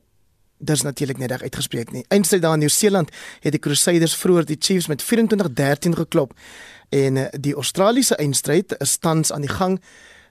[0.62, 2.05] Dis natuurlik net reg uitgespreek nie.
[2.09, 3.11] Eindstryd daar in Nieu-Seeland
[3.42, 6.37] het die Crusaders vroeër die Chiefs met 24-13 geklop
[6.88, 9.81] en eh, die Australiese eindstryd is tans aan die gang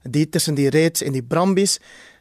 [0.03, 1.79] dit tussen die Reds en die Brumbies.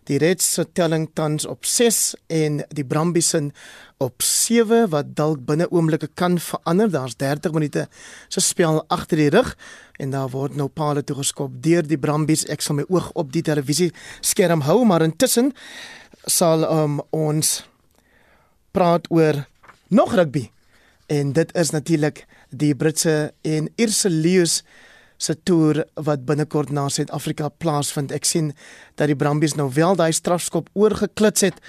[0.09, 3.51] Die Reds se telling tans op 6 en die Brumbies se
[3.97, 6.91] op 7 wat dalk binne oomblikke kan verander.
[6.91, 7.89] Daar's 30 minute
[8.29, 9.57] se spel agter die rug
[10.01, 12.47] en daar word nou paal toe geskop deur die Brumbies.
[12.49, 15.53] Ek sal my oog op die televisie skerm hou, maar intussen
[16.27, 17.70] sal um, ons
[18.71, 19.47] praat oor
[19.89, 20.51] nog rugby.
[21.07, 24.63] En dit is natuurlik die Britse en Ierse Lions
[25.21, 28.13] se toer wat binnekort na Suid-Afrika plaasvind.
[28.15, 28.53] Ek sien
[28.97, 31.61] dat die Brumbies nou wel daai strafskop oorgeklits het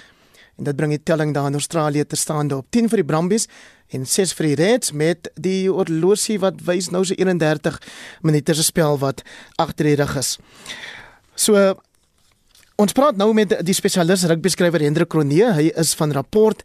[0.60, 3.48] en dit bring die telling daar in Australië te staan op 10 vir die Brumbies
[3.92, 7.78] en 6 vir die Reds met die oorlosie wat wys nou so 31
[8.22, 9.24] minute se spel wat
[9.60, 10.36] agter die rug is.
[11.34, 11.74] So
[12.80, 15.50] ons praat nou met die spesialis rugby skrywer Hendrik Kronee.
[15.52, 16.62] Hy is van Rapport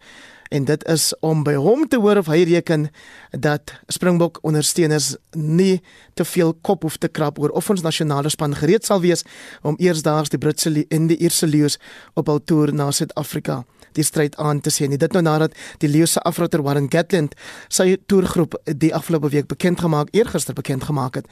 [0.50, 2.88] en dit is om by hom te hoor of hy reken
[3.36, 5.82] dat Springbok ondersteuners nie
[6.16, 9.26] te veel kop hoef te krap oor of ons nasionale span gereed sal wees
[9.62, 11.76] om eersdaags die Britse en die Ierse leeu's
[12.16, 13.64] op hul toer na Suid-Afrika
[13.98, 14.94] die stryd aan te sien.
[14.94, 17.34] Dit nou nadat die leeu se afrotter Warren Gatland
[17.68, 21.32] sy toergroep die afgelope week bekend gemaak, eergister bekend gemaak het.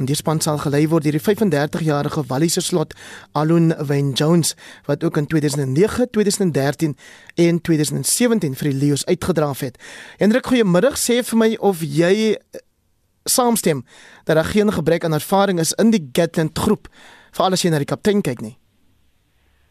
[0.00, 2.94] En die span sal gelei word deur die 35-jarige Walliese slot
[3.36, 4.54] Alun Wayne Jones
[4.86, 6.94] wat ook in 2009, 2013
[7.44, 9.76] en 2017 vir die Lions uitgedraaf het.
[10.16, 10.96] Hendrik, goeiemiddag.
[10.96, 12.62] Sê vir my of jy eh,
[13.28, 13.84] saamstem
[14.24, 16.88] dat daar geen gebrek aan ervaring is in die Gatland groep
[17.36, 18.56] veral as jy na die kaptein kyk nie.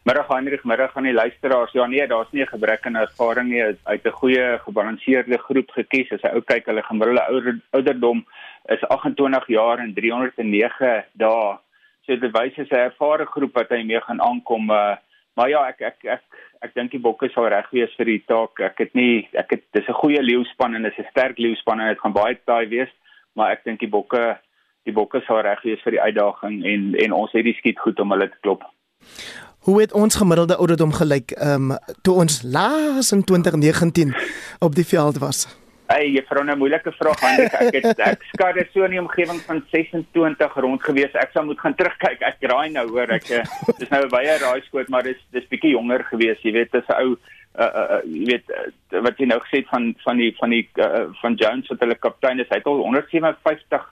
[0.06, 1.74] Middag Hendrik, middag aan die luisteraars.
[1.76, 3.62] Ja nee, daar's nie 'n gebrek aan ervaring nie.
[3.82, 6.12] Uit 'n goeie gebalanseerde groep gekies.
[6.12, 8.24] As jy ou kyk, hulle gemiddelde ouder, ouderdom
[8.68, 11.58] is 28 jaar en 309 dae.
[12.06, 14.70] So dit wys hy 'n ervare groep wat hy mee gaan aankom.
[14.70, 14.96] Uh,
[15.36, 16.22] maar ja, ek ek ek
[16.60, 18.60] ek dink die bokke sal reg wees vir die taak.
[18.60, 21.88] Ek het nie ek het dis 'n goeie leeuspan en dis 'n sterk leeuspan en
[21.88, 22.92] dit gaan baie taai wees,
[23.34, 24.38] maar ek dink die bokke
[24.84, 28.00] die bokke sal reg wees vir die uitdaging en en ons het die skiet goed
[28.00, 28.62] om hulle te klop.
[29.60, 34.14] Hoe het ons gemiddelde ouderdom gelyk ehm um, toe ons laas in 2019
[34.60, 35.46] op die veld was?
[35.90, 39.00] Hey, juffrou, 'n moeilike vraag want ek ek het ek skat dit so in die
[39.00, 41.16] omgewing van 26 rond gewees.
[41.18, 42.22] Ek sal moet gaan terugkyk.
[42.22, 43.42] Ek raai nou hoor ek eh,
[43.80, 46.38] dis nou baie raai skoot, maar dis dis bietjie jonger gewees.
[46.46, 47.16] Jy weet, dis 'n ou
[47.58, 50.62] uh, uh, jy weet uh, wat jy nou gesê het van van die van die
[50.78, 52.50] uh, van Jones wat hulle kaptein is.
[52.54, 53.90] Hy het al 157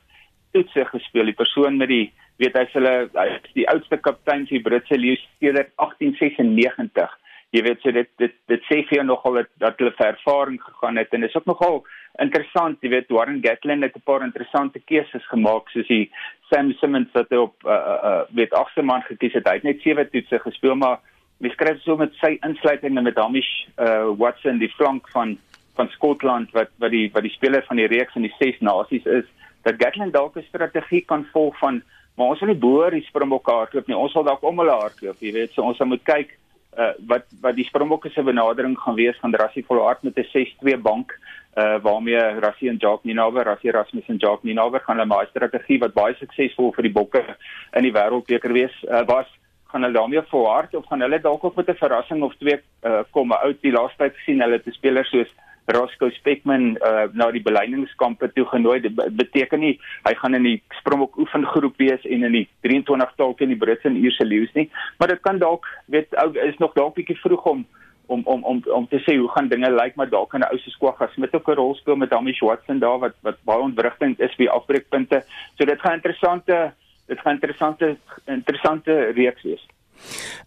[0.55, 1.27] toetse gespeel.
[1.27, 5.19] Die persoon met die weet hy's hulle hy is die oudste kaptein vir Britse leeu
[5.41, 7.11] sedert 1896
[7.57, 10.59] jy weet so dit dit dit sê vir jou nogal dat, dat hulle vir ervaring
[10.61, 11.13] gegaan het.
[11.13, 11.81] En is ook nogal
[12.21, 16.11] interessant jy weet Warren Gatland het 'n paar interessante keuses gemaak soos die
[16.51, 19.49] Sam Simmons wat op uh, uh, weet agste man gekies het.
[19.49, 21.01] Hy het net sewe toetse gespeel maar
[21.39, 25.39] mens skryf so met sy insluiting en met Hamish uh, Watson die flank van
[25.77, 29.07] van Skotland wat wat die wat die speler van die reeks in die ses nasies
[29.07, 29.25] is
[29.63, 31.83] dat Gatland dalk 'n strategie kan volg van
[32.17, 33.97] maar ons wil nie boor die Springbokke hardloop nie.
[33.97, 35.53] Ons sal dalk om hulle hardloop jy weet.
[35.53, 36.35] So ons moet kyk
[36.79, 40.79] uh, wat wat die Springbokke se benadering gaan wees van Rassie Volhard met 'n 6-2
[40.83, 41.19] bank
[41.59, 45.79] uh waarmee Rassie en Jacques Ninaber, Rassie Rasmus en Jacques Ninaber gaan hulle 'n strategie
[45.79, 47.25] wat baie suksesvol vir die Bokke
[47.73, 49.27] in die wêreldbeker wees uh, was
[49.69, 53.03] gaan hulle daarmee volhard of gaan hulle dalk ook met 'n verrassing of twee uh,
[53.11, 55.31] kom uit die laaste tyd gesien hulle te spelers soos
[55.77, 58.81] Roscoe Speckman uh, na die beleidingskampe toe genooi.
[58.81, 59.75] Dit beteken nie
[60.07, 63.91] hy gaan in die Springbok oefengroep wees en in die 23 taal teen die Britse
[63.91, 67.45] en Ierse leeu's nie, maar dit kan dalk weet ou is nog dalk bietjie vroeg
[67.53, 67.67] om
[68.09, 70.59] om om om om te sê hoe gaan dinge lyk maar dalk kan 'n ou
[70.59, 74.21] se Squaga Smith ook 'n rol speel met Hamish Watson daar wat wat baie ontwrigtend
[74.21, 75.23] is vir afbreekpunte.
[75.59, 76.73] So dit gaan interessante
[77.07, 79.67] dit gaan interessante interessante reeks wees.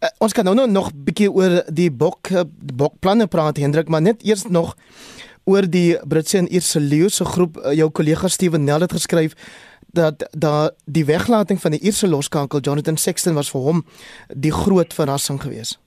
[0.01, 2.29] Uh, ons kan nou nog 'n bietjie oor die bok
[2.73, 4.75] bokplanne praat Hendrik, maar net eers nog
[5.43, 7.57] oor die Britse en Ierse leeu se groep.
[7.57, 9.33] Uh, jou kollega Steven Nel het geskryf
[9.91, 13.85] dat da die weglating van die Ierse loskankel Jonathan Sexton was vir hom
[14.27, 15.79] die groot verrassing geweest.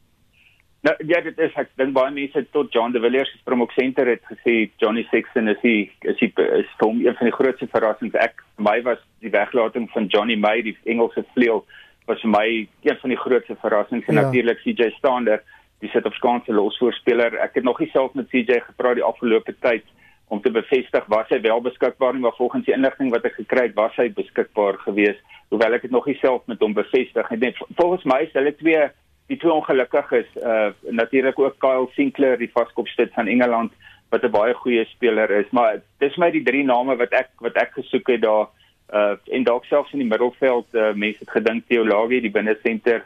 [0.85, 4.09] Nou ja, dit is ek dink baie mense tot John de Villiers se Promok Center
[4.11, 8.19] het gesê Johnny Sexton is die is die is hom een van die grootste verrassings.
[8.21, 11.65] Ek my was die weglating van Johnny May die Engelse vleuel
[12.07, 12.47] was vir my
[12.85, 14.23] een van die grootste verrassings en ja.
[14.23, 15.43] natuurlik CJ Stander,
[15.81, 17.37] die sit op skaanse losvoorspeler.
[17.45, 19.85] Ek het nog nie self met CJ gepraat die afgelope tyd
[20.33, 23.69] om te bevestig was hy wel beskikbaar nie, maar volgens die inligting wat ek gekry
[23.69, 25.21] het, was hy beskikbaar geweest,
[25.53, 27.53] hoewel ek dit nog nie self met hom bevestig het nie.
[27.77, 28.89] Volgens my is hulle twee
[29.27, 33.73] die twee ongelukkig is uh natuurlik ook Kyle Sinclair die vaskopstit van Engeland
[34.13, 37.57] wat 'n baie goeie speler is maar dis my die drie name wat ek wat
[37.57, 38.49] ek gesoek het daar
[38.93, 43.05] uh en dalk selfs in die middelveld uh mense het gedink Theologie die binnesenter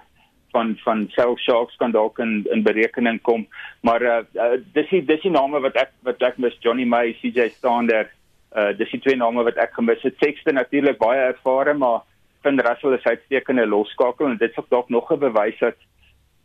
[0.51, 3.47] van van Cell Sharks kan dalk in in berekening kom.
[3.81, 6.57] Maar uh, uh dis die dis die name wat ek wat ek mis.
[6.61, 8.11] Johnny May CJ Stander
[8.57, 10.17] uh dis die twee name wat ek gemis het.
[10.19, 12.03] Sexton natuurlik baie ervare maar
[12.43, 15.77] vind Russell is uitstekende losskakel en dit is dalk nog 'n bewys dat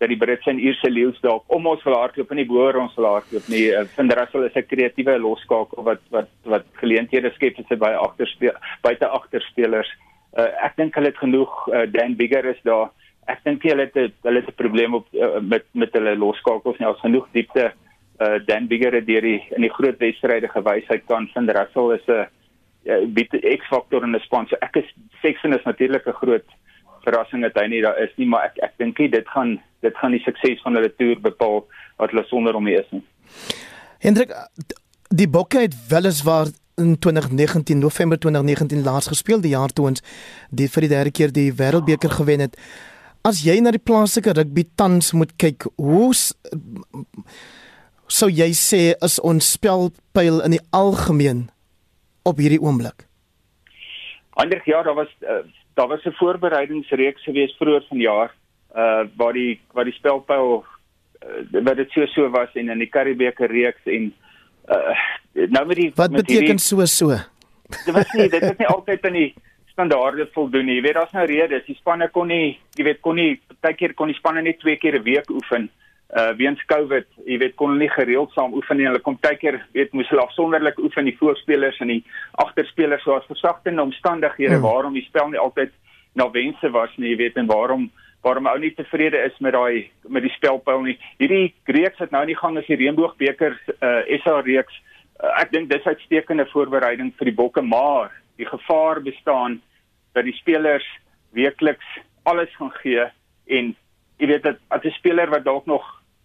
[0.04, 2.96] dat die Britse en Ierse leeu's dalk om ons wil hardloop en nie boor ons
[3.00, 3.64] wil hardloop nie.
[3.80, 7.96] Ek vind Russell is 'n kreatiewe loskakel wat wat wat geleenthede skep vir sy baie
[7.96, 9.92] agterspeel buite agterspelers.
[10.38, 12.92] Uh, ek dink hulle het genoeg uh, Dan Bigger is daar.
[13.28, 16.88] Ek dink hulle het hulle het 'n probleem op uh, met met hulle loskakels nie.
[16.88, 17.72] Ons genoeg diepte
[18.20, 22.08] uh, Dan Bigger het hierdie in die groot wedstryde gewys hy kan vind Russell is
[22.08, 22.28] 'n
[22.92, 24.48] uh, bietjie X-faktor in die span.
[24.48, 24.90] So ek is
[25.22, 26.48] Sexton is natuurlik 'n groot
[27.06, 30.16] verrassing dat hy nie daar is nie, maar ek ek dink dit gaan dit gaan
[30.16, 31.64] die sukses van hulle toer bepaal
[32.00, 33.04] wat hulle sonder hom is nie.
[34.04, 34.32] Hendrik
[35.14, 36.50] die Bokke het weliswaar
[36.82, 40.02] in 2019 November 2019 laas gespeel die jaar toe ons
[40.50, 42.58] die vir die derde keer die wêreldbeker gewen het.
[43.24, 46.12] As jy na die plaaslike rugby tans moet kyk, hoe
[48.12, 51.46] sou jy sê is ons spelpyl in die algemeen
[52.28, 53.06] op hierdie oomblik?
[54.42, 58.32] Ander jaar daar was uh, daar was 'n voorbereidingsreeks gewees vroeër vanjaar
[58.76, 62.90] uh waar die waar die spelpyl uh, wat dit so so was en in die
[62.90, 64.14] Karibeker reeks en
[64.70, 64.98] uh
[65.34, 67.08] nou met die Wat met beteken die, so so?
[67.86, 69.34] Dit was nie dit het nie altyd aan die
[69.66, 70.76] standaarde voldoen nie.
[70.76, 71.66] Jy weet daar's nou redes.
[71.66, 75.00] Die spanne kon nie, jy weet kon nie partykeer kon die spanne net twee keer
[75.00, 75.64] 'n week oefen.
[75.64, 75.83] Uh
[76.38, 78.86] weens COVID, jy weet kon hulle nie gereeld saam oefen nie.
[78.86, 82.04] Hulle kom partykeer weet moes hulle afsonderlik oefen die voorspelers en die
[82.44, 84.68] agterspelers soos versagtende omstandighede hmm.
[84.68, 85.74] waarom die spel nie altyd
[86.14, 87.90] na wense was nie, jy weet en waarom
[88.24, 90.96] waarom ou nie tevrede is met daai met die spelpyl nie.
[91.20, 94.78] Hierdie reeks het nou nie gang as die Reënboogbeker uh, SA reeks.
[95.20, 99.60] Uh, ek dink dis uitstekende voorbereiding vir die bokke, maar die gevaar bestaan
[100.16, 100.88] dat die spelers
[101.36, 101.90] weekliks
[102.30, 103.10] alles gaan gee
[103.52, 103.74] en
[104.22, 105.84] jy weet dat as 'n speler wat dalk nog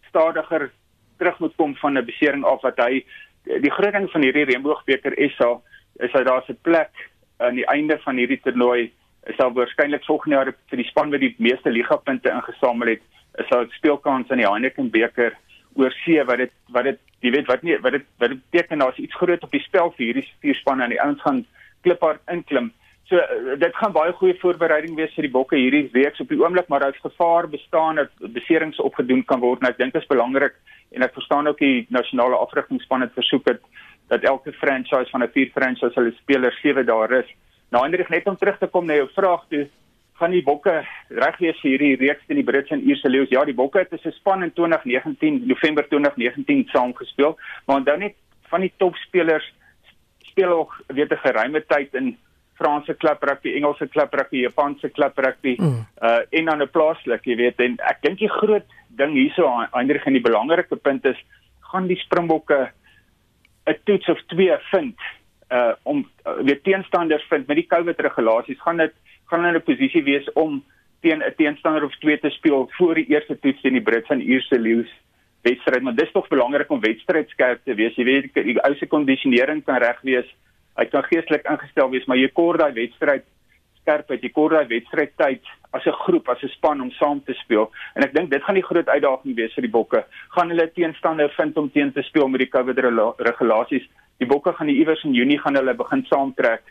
[0.09, 0.71] stadiger
[1.19, 3.05] terug moet kom van 'n besering af wat hy
[3.45, 5.61] die groot ding van hierdie Reënboogbeker SA
[5.99, 6.91] is dat daar 'n plek
[7.39, 8.93] aan die einde van hierdie toernooi
[9.37, 13.03] sal waarskynlik volgende jaar vir die span wat die meeste ligapunte ingesamel het,
[13.49, 15.37] sal dit speelkans in die Heineken beker
[15.79, 18.79] oor see wat dit wat dit jy weet wat nie wat dit wat dit beteken
[18.83, 21.45] daar's iets groot op die spel vir hierdie vier spanne en die ouens gaan
[21.83, 22.73] kliphard inklim.
[23.09, 23.17] So
[23.57, 26.83] dit gaan baie goeie voorbereiding wees vir die bokke hierdie week op die oomblik maar
[26.85, 30.59] daar's gevaar bestaan dat beserings opgedoen kan word en ek dink dit is belangrik
[30.93, 33.65] en ek verstaan ook die nasionale afrigtingspan het versoek het
[34.13, 37.31] dat elke franchise van 'n vier franchise hulle spelers 7 dae rus.
[37.73, 39.69] Nou Hendrik net om terug te kom na jou vraag toe
[40.21, 43.31] gaan die bokke reg wees vir hierdie reeks teen die Brits en Ierse leeu's.
[43.31, 48.15] Ja, die bokke het 'n span in 2019 November 2019 saam gespeel, maar onthou net
[48.51, 49.53] van die topspelers
[50.21, 52.19] speel ook weet 'n geruime tyd in
[52.59, 55.87] Franse klub rugby, Engelse klub rugby, Japanse klub rugby mm.
[56.03, 60.07] uh en dan 'n plaaslik, jy weet, en ek dink die groot ding hierso Hendrik
[60.07, 61.21] en die belangrike punt is
[61.71, 62.71] gaan die Springbokke
[63.69, 64.97] 'n toets of twee vind
[65.53, 68.95] uh om uh, weer teenstanders vind met die COVID regulasies gaan dit
[69.31, 70.65] gaan hulle in 'n posisie wees om
[71.01, 74.21] teen 'n teenstander of twee te speel voor die eerste toets teen die Brits en
[74.21, 74.91] Ierse leeu's
[75.43, 77.95] wedstryd maar dis tog belangrik om wedstrydskerp te wees.
[77.97, 80.27] Jy weet die ou se kondisionering kan reg wees
[80.79, 83.25] hy kan geestelik ingestel wees maar jy kort daai wedstryd
[83.89, 87.23] skerp uit jy kort daai wedstryd tyd as 'n groep as 'n span om saam
[87.25, 87.71] te speel.
[87.95, 90.05] En ek dink dit gaan die groot uitdaging wees vir die bokke.
[90.29, 92.79] Gaan hulle teenstanders vind om teen te speel met die COVID
[93.19, 93.89] regulasies?
[94.19, 96.63] Die bokke gaan die iewers in Junie gaan hulle begin saamtrek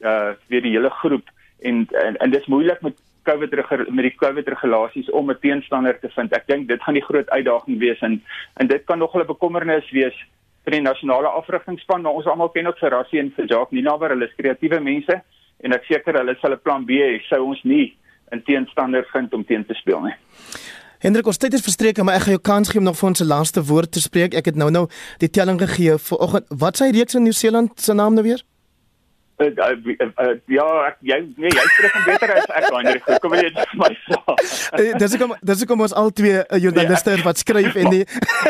[0.00, 1.28] uh weer die hele groep.
[1.60, 2.94] En en, en dis moeilik met
[3.24, 3.50] COVID
[3.90, 6.32] met die COVID regulasies om 'n teenstander te vind.
[6.32, 8.22] Ek dink dit gaan die groot uitdaging wees en
[8.56, 10.16] en dit kan nog 'n bekommernis wees
[10.64, 12.02] vir die nasionale afrigtingspan.
[12.02, 15.22] Maar ons almal ken ook vir Rassie en vir Jacques Ninawer, hulle is kreatiewe mense
[15.62, 17.96] en ek seker hulle sal 'n plan B hê sou ons nie
[18.32, 20.14] 'n teenstander vind om teen te speel nie.
[20.98, 23.20] Hendrik, ons tyd is verstreke, maar ek gaan jou kans gee om nog vir ons
[23.20, 24.34] 'n laaste woord te spreek.
[24.34, 24.86] Ek het nou nou
[25.18, 26.46] die telling gegee vir oggend.
[26.48, 28.42] Wat sê reeks in Nieu-Seeland se naam nou weer?
[29.42, 33.08] Uh, uh, uh, ja, ek, jy nee, jy spreek hom beter as ek daai net.
[33.24, 34.36] Kom jy vir my vra?
[35.02, 38.02] Dis kom dis kom ons al twee uh, joernaliste nee, wat skryf en die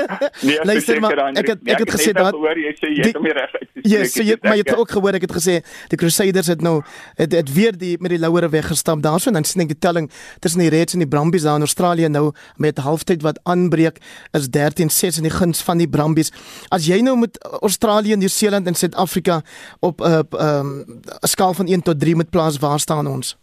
[0.46, 3.56] nee, Luister maar, ek het ek het gesê dat hoor jy sê jy kom reg
[3.58, 3.68] uit.
[3.82, 5.58] Ja, so jy maar jy het ook gehoor ek het gesê
[5.92, 6.78] die Crusaders het nou
[7.18, 10.10] het, het weer die met die louere weggestamp daarso en dan sien ek die telling
[10.44, 12.30] tussen die Reds en die Brumbies daar in Australië nou
[12.62, 14.00] met halftyd wat aanbreek
[14.38, 16.32] is 13-6 in die guns van die Brumbies.
[16.74, 19.40] As jy nou met Australië, Nieu-Seeland en Suid-Afrika
[19.80, 23.36] op uh, um, 'n skaal van 1 tot 3 met plaas, waar staan ons?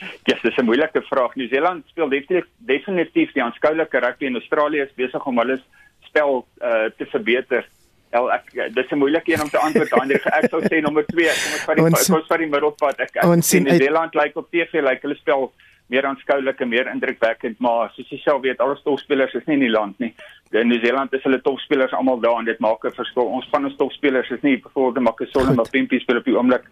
[0.00, 1.34] Ja, yes, dis 'n moeilike vraag.
[1.34, 5.60] Nieu-Seeland speel definitief definitief die aanskoulike rugby en Australië is besig om hulle
[6.00, 7.68] spel uh, te verbeter.
[8.10, 10.10] El ek dis 'n moeilike een om te antwoord aan.
[10.10, 13.00] Ek sou sê nommer 2, kom ons vat die ons, kom ons vat die middelpad.
[13.00, 15.52] Ek, ek sien Nieu-Seeland lyk like op TV lyk like hulle spel
[15.92, 19.54] meer aanskoulik en meer indrukwekkend, maar soos jy self weet, al die topspelers is nie
[19.54, 20.12] in die land nie.
[20.52, 23.26] In Nieu-Seeland is hulle topspelers almal daar en dit maak 'n verskil.
[23.26, 26.64] Ons van ons topspelers is nie byvoorbeeld Makasole maar Pimpi speel op die oomblik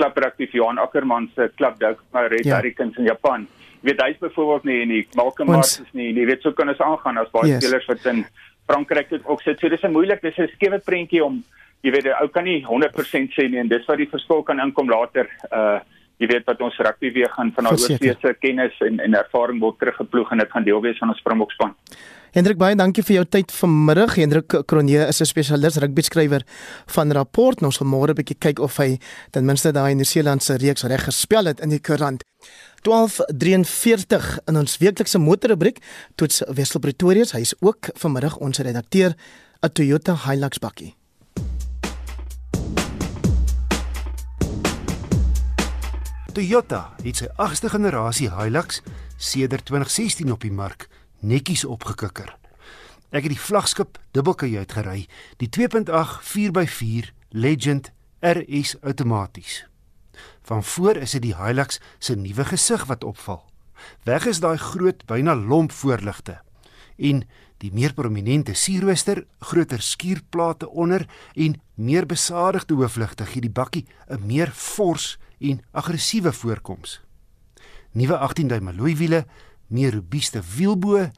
[0.00, 2.56] klub aktief Johan Ackermann se klub Dou maar Red ja.
[2.56, 3.46] Hurricanes in Japan.
[3.80, 6.12] Jy weet hy's byvoorbeeld nie nie Malcolm Mars is nie.
[6.14, 7.62] Jy weet so kan ons aangaan as baie yes.
[7.62, 8.24] spelers wat in
[8.66, 9.60] Frankryk het ook sit.
[9.60, 11.42] So dis 'n moeilik, dis 'n skewe prentjie om
[11.82, 14.88] jy weet ou kan nie 100% sê nie en dis wat die verskil kan inkom
[14.88, 15.80] later uh
[16.20, 19.78] jy weet wat ons rugby weer gaan van ons oorseese kennis en en ervaring word
[19.80, 21.76] teruggeploeg en dit gaan deel wees van ons Springbokspan.
[22.30, 24.12] Hendrik baie dankie vir jou tyd vanmiddag.
[24.20, 26.42] Hendrik Kronje is 'n spesialis rugby skrywer
[26.86, 27.62] van Rapport.
[27.62, 28.98] Ons gaan môre 'n bietjie kyk of hy
[29.32, 32.22] ten minste daai Nieu-Seeland se reeks reg gespel het in die koerant.
[32.82, 35.78] 12:43 in ons weeklikse motorrubriek
[36.14, 37.32] toets Wessel Pretorius.
[37.32, 39.14] Hy is ook vanmiddag ons redakteur
[39.62, 40.99] 'n Toyota Hilux bakkie.
[46.30, 48.76] Toyota het sy 8ste generasie Hilux
[49.18, 50.84] sedert 2016 op die mark
[51.26, 52.28] netjies opgekikker.
[53.10, 55.00] Ek het die vlaggenskap dubbelkajuit gery,
[55.42, 57.90] die 2.8 4x4 Legend
[58.22, 59.64] RS outomaties.
[60.46, 63.42] Van voor is dit die Hilux se nuwe gesig wat opval.
[64.06, 66.38] Weg is daai groot byna lomp voorligte
[67.00, 67.24] en
[67.60, 74.26] die meer prominente sierrooster, groter skuurplate onder en meer besadigde hoofligte gee die bakkie 'n
[74.26, 77.00] meer fors en aggressiewe voorkoms.
[77.92, 79.24] Nuwe 18-duim alloy wiele,
[79.66, 81.10] meer robuuste wielbo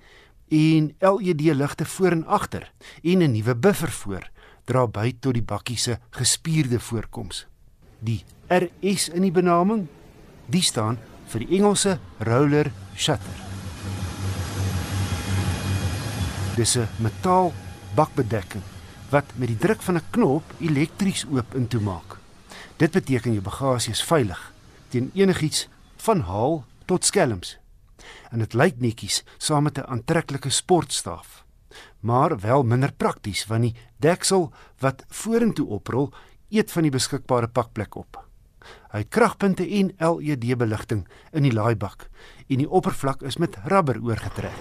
[0.49, 4.31] en LED ligte voor en agter en 'n nuwe buffer voor
[4.64, 7.47] dra by tot die bakkie se gespierde voorkoms.
[7.99, 9.87] Die RS in die benaming,
[10.47, 13.39] die staan vir die Engelse roller shutter.
[16.57, 17.53] Dis 'n metaal
[17.95, 18.62] bakbedekking
[19.11, 22.22] wat met die druk van 'n knop elektries oop en toe maak.
[22.83, 24.41] Dit beteken jou bagasie is veilig
[24.91, 25.68] teen enigiets
[26.03, 27.55] van haal tot skelms.
[28.35, 31.45] En dit lyk netjies saam met 'n aantreklike sportstaaf.
[32.01, 36.12] Maar wel minder prakties want die deksel wat vorentoe oprol
[36.51, 38.26] eet van die beskikbare pakplek op.
[38.91, 42.09] Hy het kragpunte en LED beligting in die laaibak
[42.49, 44.59] en die oppervlak is met rubber oorgetrek.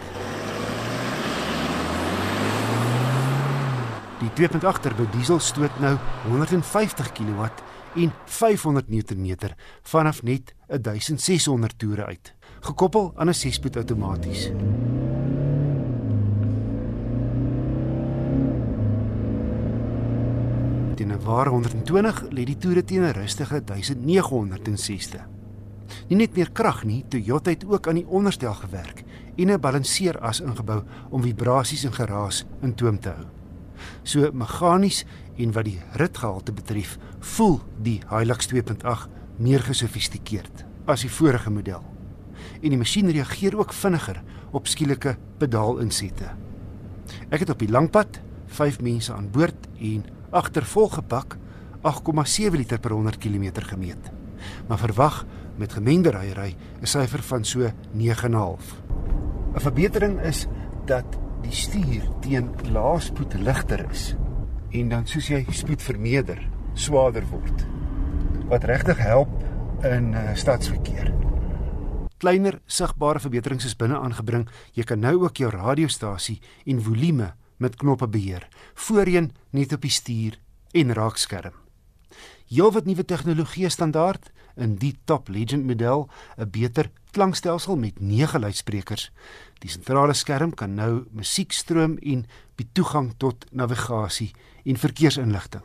[4.19, 5.97] Die 2.8 turbo diesel stoot nou
[6.27, 7.49] 150 kW
[7.95, 9.35] en 500 Nm
[9.81, 14.51] vanaf net 1600 toere uit, gekoppel aan 'n 6-spoed outomaties.
[20.95, 25.27] Teen 'n ware 120 lê die toere teen 'n rustige 1960.
[26.07, 29.03] Nie net meer krag nie, Toyota het ook aan die onderstel gewerk
[29.35, 33.40] en 'n balanseeras ingebou om vibrasies en geraas in toom te hou.
[34.03, 35.03] So meganies
[35.37, 39.09] en wat die ritgehalte betref, voel die Hilux 2.8
[39.41, 41.83] meer gesofistikeerd as die vorige model.
[42.61, 44.21] En die masjien reageer ook vinniger
[44.51, 46.31] op skielike pedaalinsette.
[47.29, 48.19] Ek het op die langpad
[48.51, 51.37] 5 mense aan boord en agter volgepak
[51.81, 54.11] 8,7 liter per 100 km gemeet.
[54.67, 55.25] Maar verwag
[55.57, 58.81] met gemengde ryery 'n syfer van so 9,5.
[59.53, 60.47] 'n Verbetering is
[60.85, 61.05] dat
[61.51, 64.13] die stuur teen laaspoed ligter is
[64.71, 66.39] en dan soos jy spoed vermeerder,
[66.79, 67.65] swaarder word.
[68.47, 69.33] Wat regtig help
[69.83, 71.09] in uh, stadsverkeer.
[72.23, 74.45] Kleiner sigbare verbeterings is binne aangebring.
[74.77, 78.47] Jy kan nou ook jou radiostasie en volume met knoppe beheer.
[78.87, 80.39] Voorheen net op die stuur
[80.71, 81.57] en raakskerm.
[82.47, 89.11] Heelwat nuwe tegnologie standaard in die Top Legend model, 'n beter klankstelsel met 9 luidsprekers.
[89.61, 92.25] Die sentrale skerm kan nou musiek stroom en
[92.57, 94.31] bied toegang tot navigasie
[94.65, 95.63] en verkeersinligting.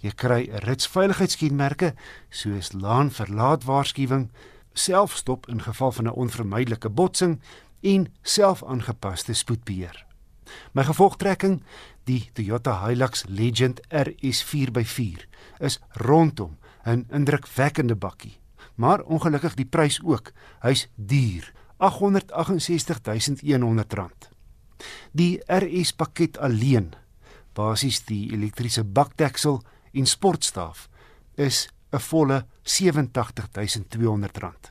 [0.00, 1.94] Jy kry 'n ritsveiligheidskenmerke
[2.30, 4.30] soos laan verlaat waarskuwing,
[4.72, 7.40] selfstop in geval van 'n onvermydelike botsing
[7.82, 10.06] en self-aangepaste spoedbeheer.
[10.72, 11.62] My gevolgtrekking,
[12.04, 15.26] die Toyota Hilux Legend RS4x4,
[15.58, 16.56] is rondom
[16.86, 18.38] 'n indrukwekkende bakkie.
[18.74, 20.32] Maar ongelukkig die prys ook.
[20.60, 24.30] Hy's duur, R868100.
[25.12, 26.94] Die RS pakket alleen,
[27.54, 29.62] basies die elektriese bakdeksel
[29.92, 30.88] en sportstaaf,
[31.36, 34.70] is 'n volle R87200.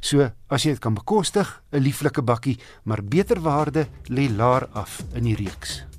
[0.00, 5.02] So, as jy dit kan bekostig, 'n lieflike bakkie, maar beter waarde lê laer af
[5.14, 5.95] in die reeks.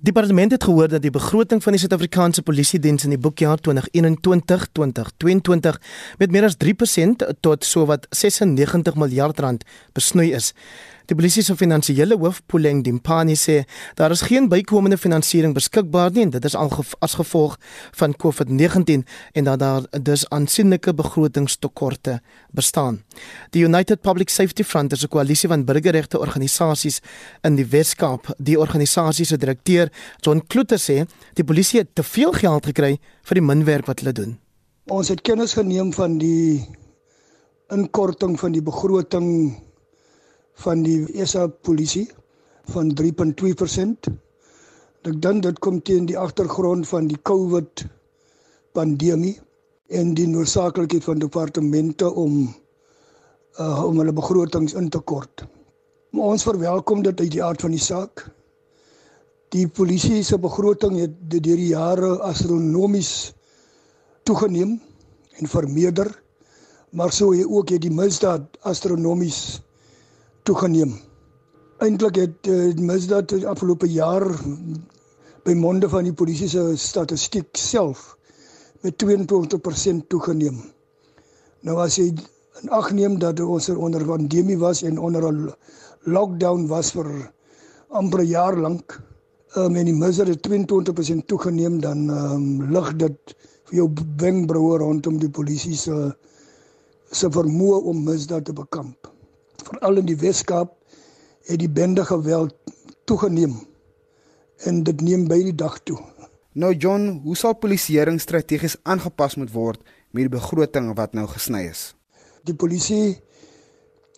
[0.00, 3.58] Die parlement het gehoor dat die begroting van die Suid-Afrikaanse Polisie Diens in die boekjaar
[3.66, 3.70] 2021-2022
[6.18, 9.64] met meer as 3% tot sowat 96 miljard rand
[9.98, 10.54] besnoei is.
[11.08, 13.62] Die polisie se finansiële hoof, Puleng Dimpani sê
[13.96, 17.54] daar is geen bykomende finansiering beskikbaar nie en dit is al ge as gevolg
[17.96, 22.18] van COVID-19 en dat daar dus aansienlike begrotingstekorte
[22.52, 22.98] bestaan.
[23.56, 27.00] Die United Public Safety Front is 'n koalisie van burgerregte organisasies
[27.40, 28.34] in die Wes-Kaap.
[28.36, 29.88] Die organisasie se direkteur,
[30.20, 34.00] John Kloete sê, die polisie het te veel geld gekry vir die min werk wat
[34.00, 34.38] hulle doen.
[34.86, 36.68] Ons het kennis geneem van die
[37.68, 39.67] inkorting van die begroting
[40.62, 42.08] van die SA polisie
[42.72, 44.08] van 3.2%.
[45.08, 47.84] Ek dink dit kom teen die agtergrond van die COVID
[48.76, 49.36] pandemie
[49.88, 52.48] en die noodsaaklikheid van departemente om
[53.58, 55.46] uh om hulle begrotings in te kort.
[56.12, 58.26] Maar ons verwelkom dit uit die aard van die saak.
[59.54, 63.32] Die polisie se begroting het deur die jare astronomies
[64.28, 64.76] toegeneem
[65.40, 66.10] en vermeerder,
[66.90, 69.60] maar so ook het die misdaad astronomies
[70.48, 70.94] toegeneem.
[71.84, 74.24] Eintlik het uh, misdaad die afgelope jaar
[75.44, 78.14] by monde van die polisie se statistiek self
[78.86, 80.62] met 22% toegeneem.
[81.68, 82.06] Nou as jy
[82.62, 85.52] in ag neem dat ons onder pandemie was en onder 'n
[86.08, 87.10] lockdown was vir
[87.90, 88.96] amper 'n jaar lank,
[89.56, 93.36] um, en die misdaad het 22% toegeneem, dan um, lig dit
[93.68, 96.16] vir jou wenkbroue rondom die polisie se
[97.12, 99.17] se vermoë om misdaad te bekamp
[99.68, 100.74] veral in die Weskaap
[101.48, 102.54] het die bende geweld
[103.08, 103.56] toegeneem
[104.68, 105.98] en dit neem by die dag toe.
[106.58, 111.68] Nou John, hoe sal polisieering strategies aangepas moet word met die begroting wat nou gesny
[111.70, 111.92] is?
[112.48, 113.20] Die polisie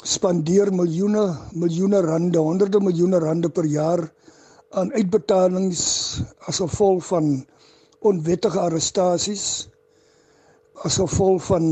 [0.07, 4.07] spandeer miljoene miljoene rande, honderde miljoene rande per jaar
[4.71, 5.83] aan uitbetalings
[6.49, 7.33] as gevolg van
[8.07, 9.45] onwettige arrestasies
[10.87, 11.67] as gevolg van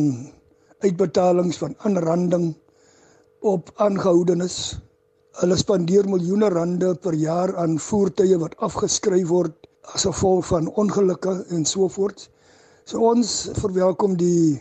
[0.85, 2.51] uitbetalings van aanranding
[3.41, 4.78] op aangehoudenis.
[5.39, 11.45] Hulle spandeer miljoene rande per jaar aan voertuie wat afgeskryf word as gevolg van ongelukke
[11.55, 12.28] en so voort.
[12.84, 14.59] So ons verwelkom die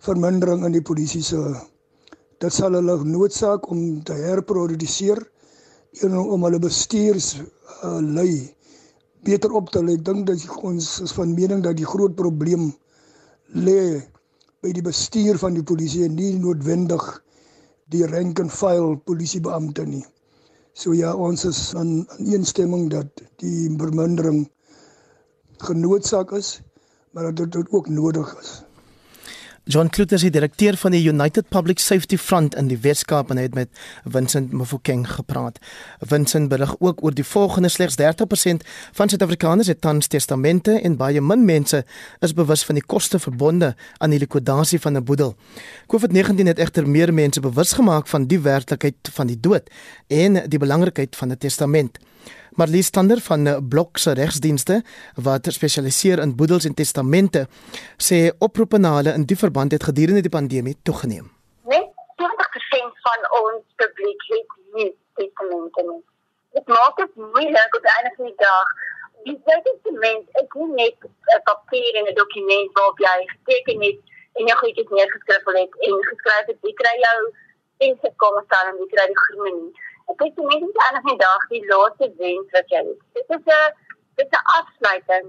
[0.00, 1.40] vermindering in die polisie se
[2.40, 5.20] dit sal hulle noodsaak om te herproduseer
[6.06, 8.54] en om hulle bestuurs uh, lei
[9.26, 9.98] beter op te lê.
[9.98, 12.70] Ek dink dat ons is van mening dat die groot probleem
[13.52, 14.00] lê
[14.62, 17.02] by die bestuur van die polisie en nie noodwendig
[17.90, 20.04] die rank and file polisiebeampte nie.
[20.72, 24.44] So ja, ons is in, in eensstemming dat die vermindering
[25.66, 26.60] genoodsaak is,
[27.10, 28.52] maar dat dit ook nodig is.
[29.64, 33.36] John Kluter is die direkteur van die United Public Safety Front in die Weskaap en
[33.36, 33.68] hy het met
[34.08, 35.58] Vincent Mofokeng gepraat.
[36.00, 38.64] Vincent berig ook oor die volgende slegs 30%
[38.96, 41.82] van Suid-Afrikaners het tans testamente en baie min mense
[42.24, 45.36] is bewus van die koste verbonde aan die likwidasie van 'n boedel.
[45.92, 49.70] COVID-19 het egter meer mense bewus gemaak van die werklikheid van die dood
[50.08, 51.98] en die belangrikheid van 'n testament.
[52.58, 54.82] Marlies Stander van Blok se regsdienste
[55.14, 57.46] wat spesialiseer in boedels en testamente
[57.96, 61.30] sê oproepe na hulle in die verband het gedurende die pandemie toegeneem.
[61.72, 61.88] Net
[62.22, 64.90] 20% van ons publiek het nie
[65.20, 66.02] testamente nie.
[66.58, 68.68] Dit maak dit moeilik op 'n einde van die dag.
[69.28, 70.96] Die testament is nie net
[71.36, 73.98] 'n papier en 'n dokument waarop jy geteken het
[74.36, 77.20] en jou goedjies neergeskryf het en geskryf het jy kry jou
[77.84, 79.72] en se kom staan en jy kry die groene nie.
[80.06, 83.00] Het net nie aan die dag die laaste wens wat jy het.
[83.18, 83.74] Dit is 'n
[84.16, 85.26] dit is 'n afsluiting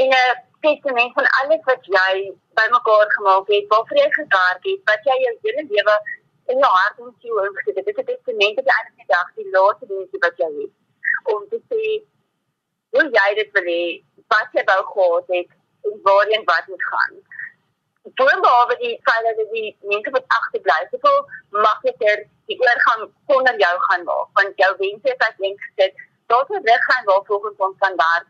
[0.00, 2.12] en 'n testament van alles wat jy
[2.58, 5.96] bymekaar gemaak het, waarvoor jy gewerk het, wat jy jou hele lewe
[6.52, 7.84] in jou hart en siel ingesit het.
[7.84, 10.72] Dit is 'n testament wat aan die dag die laaste wens wat jy het
[11.34, 11.82] om te sê
[12.94, 13.84] hoe jy dit wil hê,
[14.32, 15.50] wat jy wou gehad het
[15.86, 17.14] en waarheen wat moet gaan
[18.14, 21.18] boonbehalwe die feit dat die mense wat agterbly het, soveel
[21.50, 25.94] makliker die oorgang sonder jou gaan maak, want jou wense is uitlink gesit.
[26.26, 28.26] Daar's 'n rigting waar volgens ons kan werk.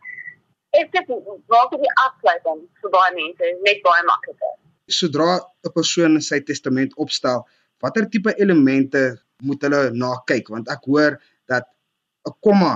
[0.81, 1.09] is dit
[1.53, 4.57] maak die afsluiting vir baie mense net baie makliker.
[4.99, 7.47] Sodra 'n persoon sy testament opstel,
[7.83, 11.19] watter tipe elemente moet hulle na kyk want ek hoor
[11.49, 11.65] dat
[12.29, 12.75] 'n komma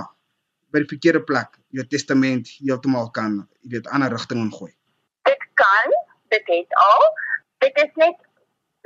[0.71, 4.73] by die verkeerde plek jou testament heeltemal kan jy weet ander rigting ingooi.
[5.29, 5.90] Dit kan,
[6.33, 7.07] dit het al.
[7.63, 8.17] Dit is net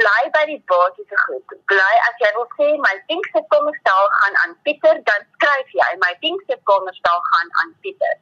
[0.01, 1.57] bly by die basiese goed.
[1.71, 6.11] Bly as jy wil sê my dinkse komstel gaan aan Pieter, dan skryf jy my
[6.25, 8.15] dinkse komstel gaan aan Pieter.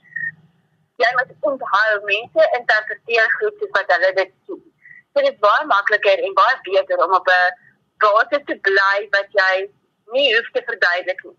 [1.01, 4.61] Jy moet onthou mense interpreteer goed soos wat hulle dit sien.
[5.17, 7.55] Dit is baie makliker en baie beter om op 'n
[8.03, 9.53] basis te bly wat jy
[10.15, 11.37] nie hoef te verduidelik nie.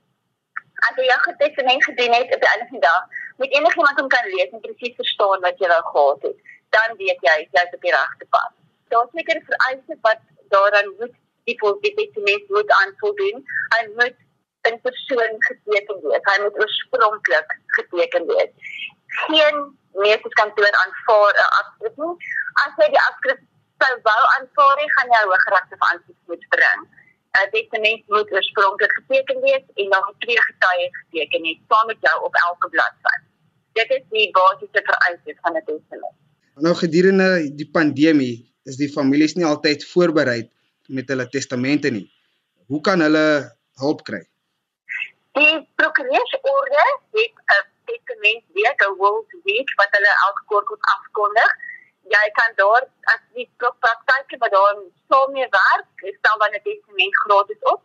[0.88, 3.04] As jy jou testament gedoen het op die einde van die dag,
[3.38, 6.38] moet enigiemand hom kan lees en presies verstaan wat jy wou gehad het,
[6.76, 8.52] dan weet jy jy's op die regte pad
[8.94, 10.20] daar seker vereistes wat
[10.54, 11.14] daaraan moet
[11.44, 13.38] die testament moet aanvoldoen.
[13.74, 14.16] Hy moet
[14.68, 16.28] in persoon geteken wees.
[16.30, 18.52] Hy moet oorspronklik geteken wees.
[19.24, 19.58] Geen
[20.04, 22.14] meesterskantoor aanvaar 'n afskrif nie.
[22.64, 23.40] As jy die afskrif
[23.82, 26.80] sou wou aanvaar, gaan jy hooggeregte aansoek moet bring.
[27.42, 32.16] 'n Testament moet oorspronklik geteken wees en dan twee getuies geteken het saam met jou
[32.28, 33.16] op elke bladsy.
[33.72, 36.23] Dit is die basiese vereistes van 'n testament.
[36.62, 40.44] Nou gedurende die pandemie is die families nie altyd voorberei
[40.86, 42.06] met hulle testamente nie.
[42.70, 43.24] Hoe kan hulle
[43.82, 44.20] hulp kry?
[45.34, 46.84] Die prokureursorde
[47.18, 51.50] het 'n testament week, 'n will week wat hulle elke kort moet afkondig.
[52.14, 52.82] Jy kan daar
[53.14, 54.78] as die praktyke wat daar
[55.08, 55.86] saam mee werk,
[56.18, 57.82] stel dan 'n testament gratis op.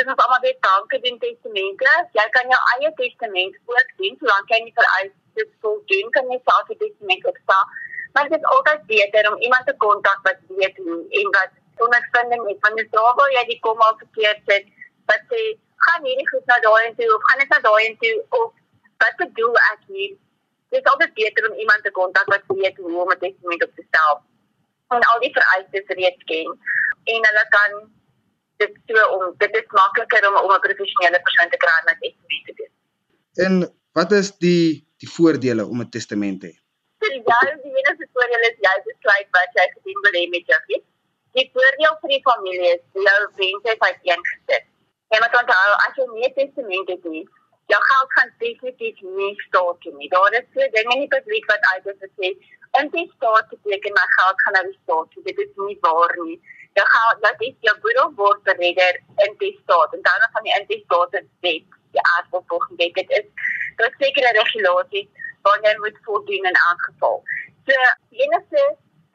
[0.00, 1.94] Dit is almal dankie vir die testamente.
[2.16, 6.38] Jy kan jou eie testament ook doen solank jy nie vereis dit voldoen kan jy
[6.46, 7.74] self die testament opstel.
[8.14, 12.48] Maar dit is altyd beter om iemand te kontak wat weet hoe en wat ondervinding
[12.48, 14.72] het van saak waar jy die kom al verkeerd sit
[15.12, 15.42] wat sê
[15.84, 18.50] gaan hierdie goed na daai en toe of gaan dit na daai en toe of
[19.04, 20.18] wat bedoel ek hier?
[20.72, 23.76] Dit is altyd beter om iemand te kontak wat weet hoe om 'n testament op
[23.76, 24.20] te stel
[24.96, 26.60] en al die vereistes reeds ken.
[27.12, 27.80] En hulle kan
[28.62, 32.00] dit so om dit is makliker om om 'n professionele persoon te kry om 'n
[32.06, 32.72] testament te doen
[33.46, 33.60] en
[33.98, 34.64] wat is die
[35.02, 36.60] die voordele om 'n testament te hê
[37.00, 40.60] vir jou die enigste voordeel is jy besluit wat jy gedoen wil hê met jou
[40.68, 40.84] kind.
[41.38, 44.66] Die voordeel vir die familie is jou wense is uiteengesit.
[45.14, 47.24] Jy moet onthou as jy nie 'n testament het nie,
[47.72, 50.08] jou geld gaan definitief nie staat nie.
[50.14, 52.30] Daar is so dinge in die publiek wat uit is wat sê
[52.78, 55.10] en dit staat beteken my geld gaan na die staat.
[55.28, 56.38] Dit is nie waar nie.
[56.78, 58.94] Jou geld dat is jou boedel word beredder
[59.24, 61.12] in die staat en dan van die intestaat
[61.46, 63.26] wet die aard wat volgens dit is.
[63.76, 65.08] Daar sekere regulasies
[65.46, 67.22] wat jy moet voldoen in elk geval.
[67.66, 67.74] So
[68.24, 68.62] enigste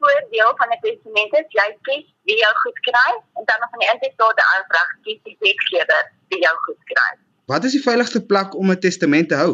[0.00, 3.90] voordeel van 'n testament is jy kies wie jou goed kry en dan van die
[3.94, 7.10] intestate aanvraag kies die wetgewer wie jou goed kry.
[7.52, 9.52] Wat is die veiligste plek om 'n testament te hou?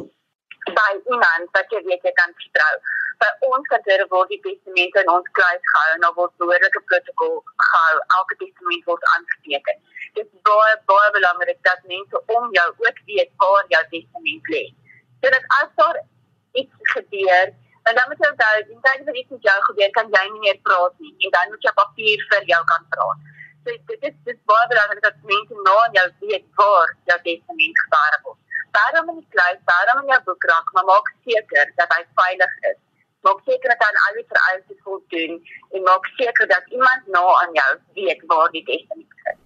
[0.80, 2.74] By iemand wat jy weet jy kan vertrou.
[3.22, 7.36] By ons kantoor word die testamente in ons kluis gehou en daar word behoorlike protokol
[7.64, 7.96] gehou.
[8.18, 9.82] Elke testament word aangeteken.
[10.16, 14.64] Dit is baie baie belangrik dat mense om jou ook weet waar jou testament lê.
[15.22, 16.00] Sodat as daar
[16.62, 17.54] iets gebeur
[17.88, 20.44] en dan moet jy onthou die tyd wat iets met jou gebeur kan jy nie
[20.48, 23.26] meer praat nie en dan moet jy papier vir jou kan praat.
[23.62, 28.22] So dit is dit baie belangrik dat mense aan jou weet waar jou testament gebaar
[28.24, 28.38] word.
[28.76, 32.78] Daarom in die kluis, daarom in jou boekrak, maar maak seker dat hy veilig is.
[33.22, 35.38] Maak seker dat hy al die vereistes voldoen
[35.70, 37.70] en maak seker dat iemand nou aan jou
[38.00, 39.38] weet waar die testament is.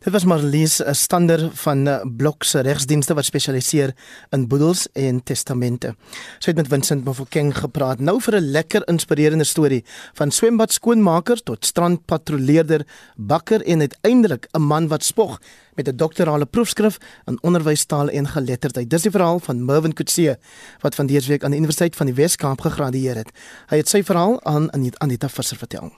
[0.00, 3.94] Dit was Marlies, 'n stander van eh, Blok se regsdienste wat spesialiseer
[4.30, 5.94] in boedels en testamente.
[6.38, 11.42] Sy het met Vincent Mofokeng gepraat nou vir 'n lekker inspirerende storie van swembad skoonmaker
[11.42, 12.86] tot strandpatrolleerder,
[13.16, 15.38] bakker en uiteindelik 'n man wat spog
[15.74, 16.96] met 'n doktorale proefskrif
[17.26, 18.90] in onderwystaal en geletterdheid.
[18.90, 20.38] Dis die verhaal van Mervin Kutse
[20.80, 23.30] wat van dese week aan die Universiteit van die Wes-Kaap gegradueer het.
[23.66, 25.92] Hy het sy verhaal aan Anita Visser vertel.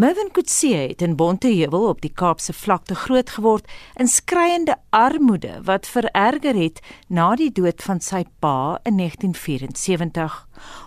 [0.00, 3.66] Mervin Kutse het in Bonteheuwel op die Kaapse vlakte groot geword
[4.00, 6.78] in skreiende armoede wat vererger het
[7.08, 10.38] na die dood van sy pa in 1974.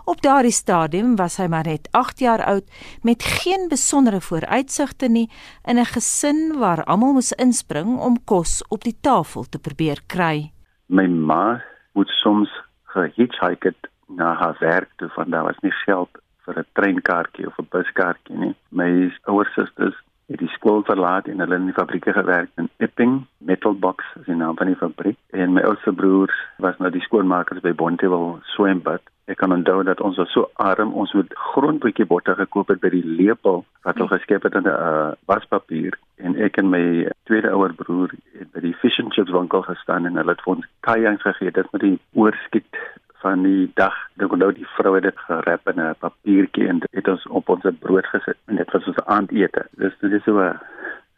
[0.09, 2.73] Op daardie stadium was hy maar net 8 jaar oud
[3.05, 5.29] met geen besondere vooruitsigte nie
[5.69, 10.51] in 'n gesin waar almal moes inspring om kos op die tafel te probeer kry.
[10.87, 11.61] My ma
[11.93, 12.49] moet soms
[12.83, 13.75] gehitchhike
[14.07, 16.09] na haar werk toe want daar was nie geld
[16.45, 18.55] vir 'n treinkaartjie of 'n buskaartjie nie.
[18.69, 18.89] My
[19.27, 23.73] ouer susters het die skool verlaat en hulle in die fabrieke gewerk in Epping, Metal
[23.73, 25.17] Box, is die naam van die fabriek.
[25.29, 29.01] En my oudste broers was nou die skoonmakers by Bontewil Swembad.
[29.25, 32.89] Ek kan onthou dat ons was so arm, ons het grondbroodjie botter gekoop het by
[32.89, 36.83] die lepel wat hulle geskep het in 'n uh, waspapier en ek en my
[37.27, 40.55] tweede ouer broer het by die fish and chips winkel gestaan en hulle het vir
[40.55, 42.79] ons kajang gegee dit met die oorskiet
[43.23, 43.95] van die dag.
[44.19, 47.49] Ek onthou die vrou het dit gerap in 'n papiertjie en dit het ons op
[47.49, 49.65] ons brood gesit en dit was ons aandete.
[49.81, 50.59] Dis dit is so 'n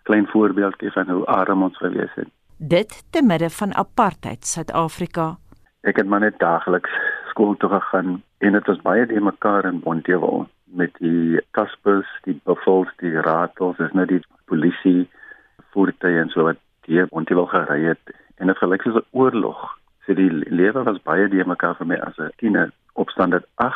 [0.04, 2.30] klein voorbeeldjie van hoe arm ons gewees het.
[2.58, 5.38] Dit te midde van apartheid Suid-Afrika.
[5.82, 6.92] Ek het maar net daagliks
[7.30, 12.40] skool toe gegaan en dit was baie die mekaar in Bontewil met die kaspers, die
[12.44, 15.10] buffels, die ratels, dis nou die polisie
[15.72, 20.14] voertuie en so wat hier Bontewil gery het en dit gelyk soos 'n oorlog So
[20.14, 22.72] die lewe was baie die mekaar vir my as 'n tiener.
[22.94, 23.76] Opstand het 8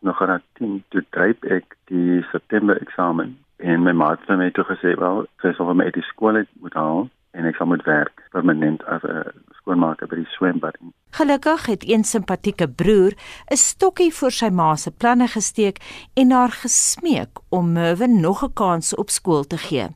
[0.00, 4.64] nog aan 10 toe dryp ek die September eksamen en my maat het my toe
[4.64, 7.70] gesê wel, sy sal vir my uit die skool uit moet haal en ek sal
[7.70, 10.76] moet werk permanent as 'n skoonmaker by die swembad.
[11.10, 13.12] Gelukkig het een simpatieke broer
[13.50, 15.78] 'n stokkie vir sy ma se planne gesteek
[16.14, 19.88] en haar gesmeek om Mervin nog 'n kans op skool te gee.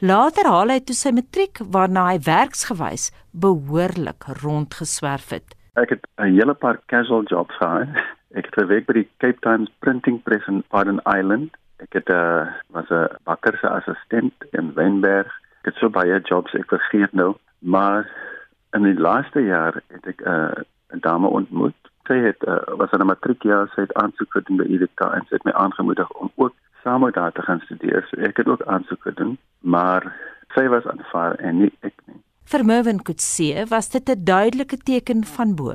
[0.00, 5.54] Later haal hy toe sy matriek waarna hy werksgewys behoorlik rondgeswerf het.
[5.74, 7.88] Ek het 'n hele paar casual jobs gehad.
[8.38, 11.50] Ek het gewerk by die Cape Times printing press in Pardon Island.
[11.78, 15.30] Ek het 'n uh, was 'n bakker se assistent in Wynberg
[15.64, 17.30] ek het so baie jobs ek vergeet nou
[17.74, 18.04] maar
[18.76, 21.78] in die laaste jaar het ek 'n uh, dame ontmoet
[22.08, 25.34] sy het uh, was aan 'n matriekjaar sy het aansoek gedoen by UWK en sy
[25.38, 29.02] het my aangemoedig om ook saam daar te gaan studeer so ek het ook aansoek
[29.02, 30.02] gedoen maar
[30.54, 35.24] sy was aanvaar en nie ek nie Vir Mervin Kutse was dit 'n duidelike teken
[35.24, 35.74] van bo.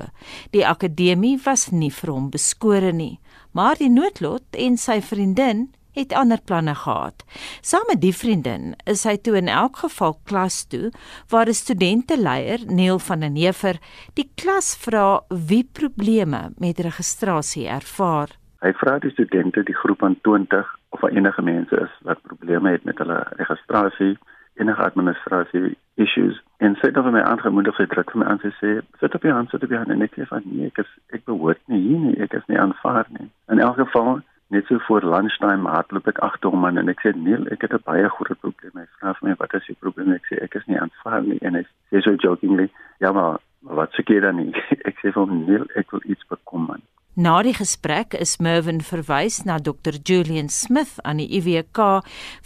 [0.51, 3.19] Die akademie was nie vir hom beskore nie,
[3.51, 7.23] maar die noodlot en sy vriendin het ander planne gehad.
[7.61, 10.91] Saam met die vriendin is hy toe in elk geval klas toe
[11.29, 13.79] waar 'n studenteleier, Neil van den Heever,
[14.13, 18.29] die klas vra wie probleme met registrasie ervaar.
[18.61, 22.83] Hy vra die studente, die groep van 20 of enige mense is wat probleme het
[22.83, 24.17] met hulle registrasie,
[24.59, 28.51] enige administrasie issues en sy het dan my aangemoedig sy druk vir my aan sy
[28.61, 30.83] sê sit op jou hand sit op jou hand en ek sê van nee ek
[30.85, 34.65] is ek behoort nie hier nie ek is nie aanvaar nie in elk geval net
[34.65, 38.09] so voor lunchtime hardloop ek agter hom en ek sê nee, ek het 'n baie
[38.09, 38.81] groot probleem.
[38.81, 40.13] Hy vra vir my wat is die probleem?
[40.13, 43.93] Ek sê ek is nie aanvaar nie en hy sê so jokingly, ja maar wat
[43.93, 44.53] jy dan nie?
[44.89, 46.81] ek sê vir hom nee, ek wil iets bekom man.
[47.19, 51.79] Na die gesprek is Mervin verwys na Dr Julian Smith aan die IWK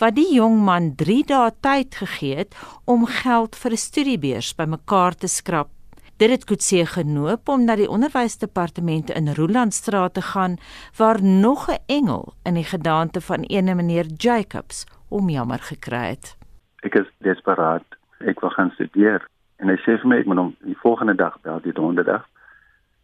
[0.02, 2.58] wat die jong man 3 dae tyd gegee het
[2.90, 5.70] om geld vir 'n studiebeurs bymekaar te skrap.
[6.18, 10.58] Dit het Kutse genoop om na die onderwysdepartement in Rolandstraat te gaan
[10.98, 16.36] waar nog 'n engel in die gedaante van ene meneer Jacobs om jammer gekry het.
[16.82, 17.86] Ek is desperaat.
[18.26, 19.22] Ek wil gaan studeer
[19.58, 22.26] en hy sê vir my ek moet hom die volgende dag bel, die donderdag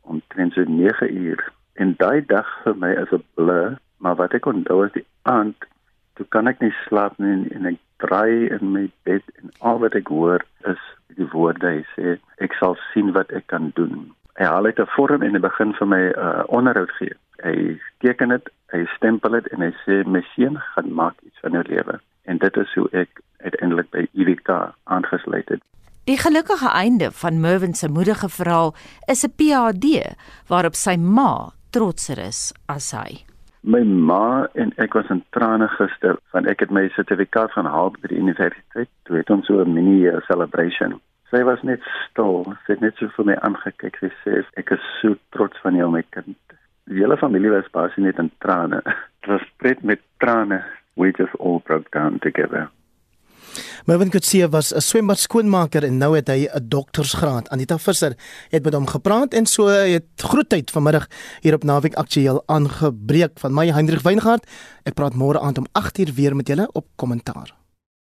[0.02, 1.59] om 9 uur.
[1.80, 5.56] En daai dag vir my is 'n blur, maar wat ek onthou is die aand
[6.20, 9.96] toe kan ek nie slaap nie en ek draai in my bed en al wat
[9.96, 10.82] ek hoor is
[11.20, 14.12] die woorde hy sê ek sal sien wat ek kan doen.
[14.40, 17.16] Hy haal uit 'n vorm en hy begin vir my 'n uh, onderhoud gee.
[17.44, 21.56] Hy teken dit, hy stempel dit en hy sê my seun gaan maak iets van
[21.56, 22.00] jou lewe.
[22.28, 24.50] En dit is hoe ek uiteindelik by IWK
[24.84, 25.62] aangesluit het.
[26.06, 28.76] Die gelukkige einde van Mervin se moedige verhaal
[29.08, 30.16] is 'n PhD
[30.48, 33.24] waarop sy ma trotser is as hy.
[33.62, 37.92] My ma en ek was in trane gister van ek het my sertifikaat gaan haal
[37.98, 38.90] by die universiteit.
[39.06, 41.00] Toe het ons so 'n mini uh, celebration.
[41.30, 42.46] Sy was net stil.
[42.66, 44.00] Sy het net so vir my aangekyk.
[44.00, 46.38] Sy sê ek is so trots van jou my kind.
[46.88, 48.82] Die hele familie was basies net in trane.
[49.22, 50.64] Dit was pret met trane.
[50.96, 52.70] We just all broke down together.
[53.86, 57.50] Mervin Kutsie was 'n swembad skoonmaker en nou het hy 'n doktorsgraad.
[57.50, 58.16] Anita Visser
[58.50, 61.08] het met hom gepraat en so het groot tyd vanmiddag
[61.42, 64.46] hier op Naweek Aktueel aangebreek van my Hendrik Weingart.
[64.84, 67.59] Ek praat môre aand om 8uur weer met julle op kommentaar.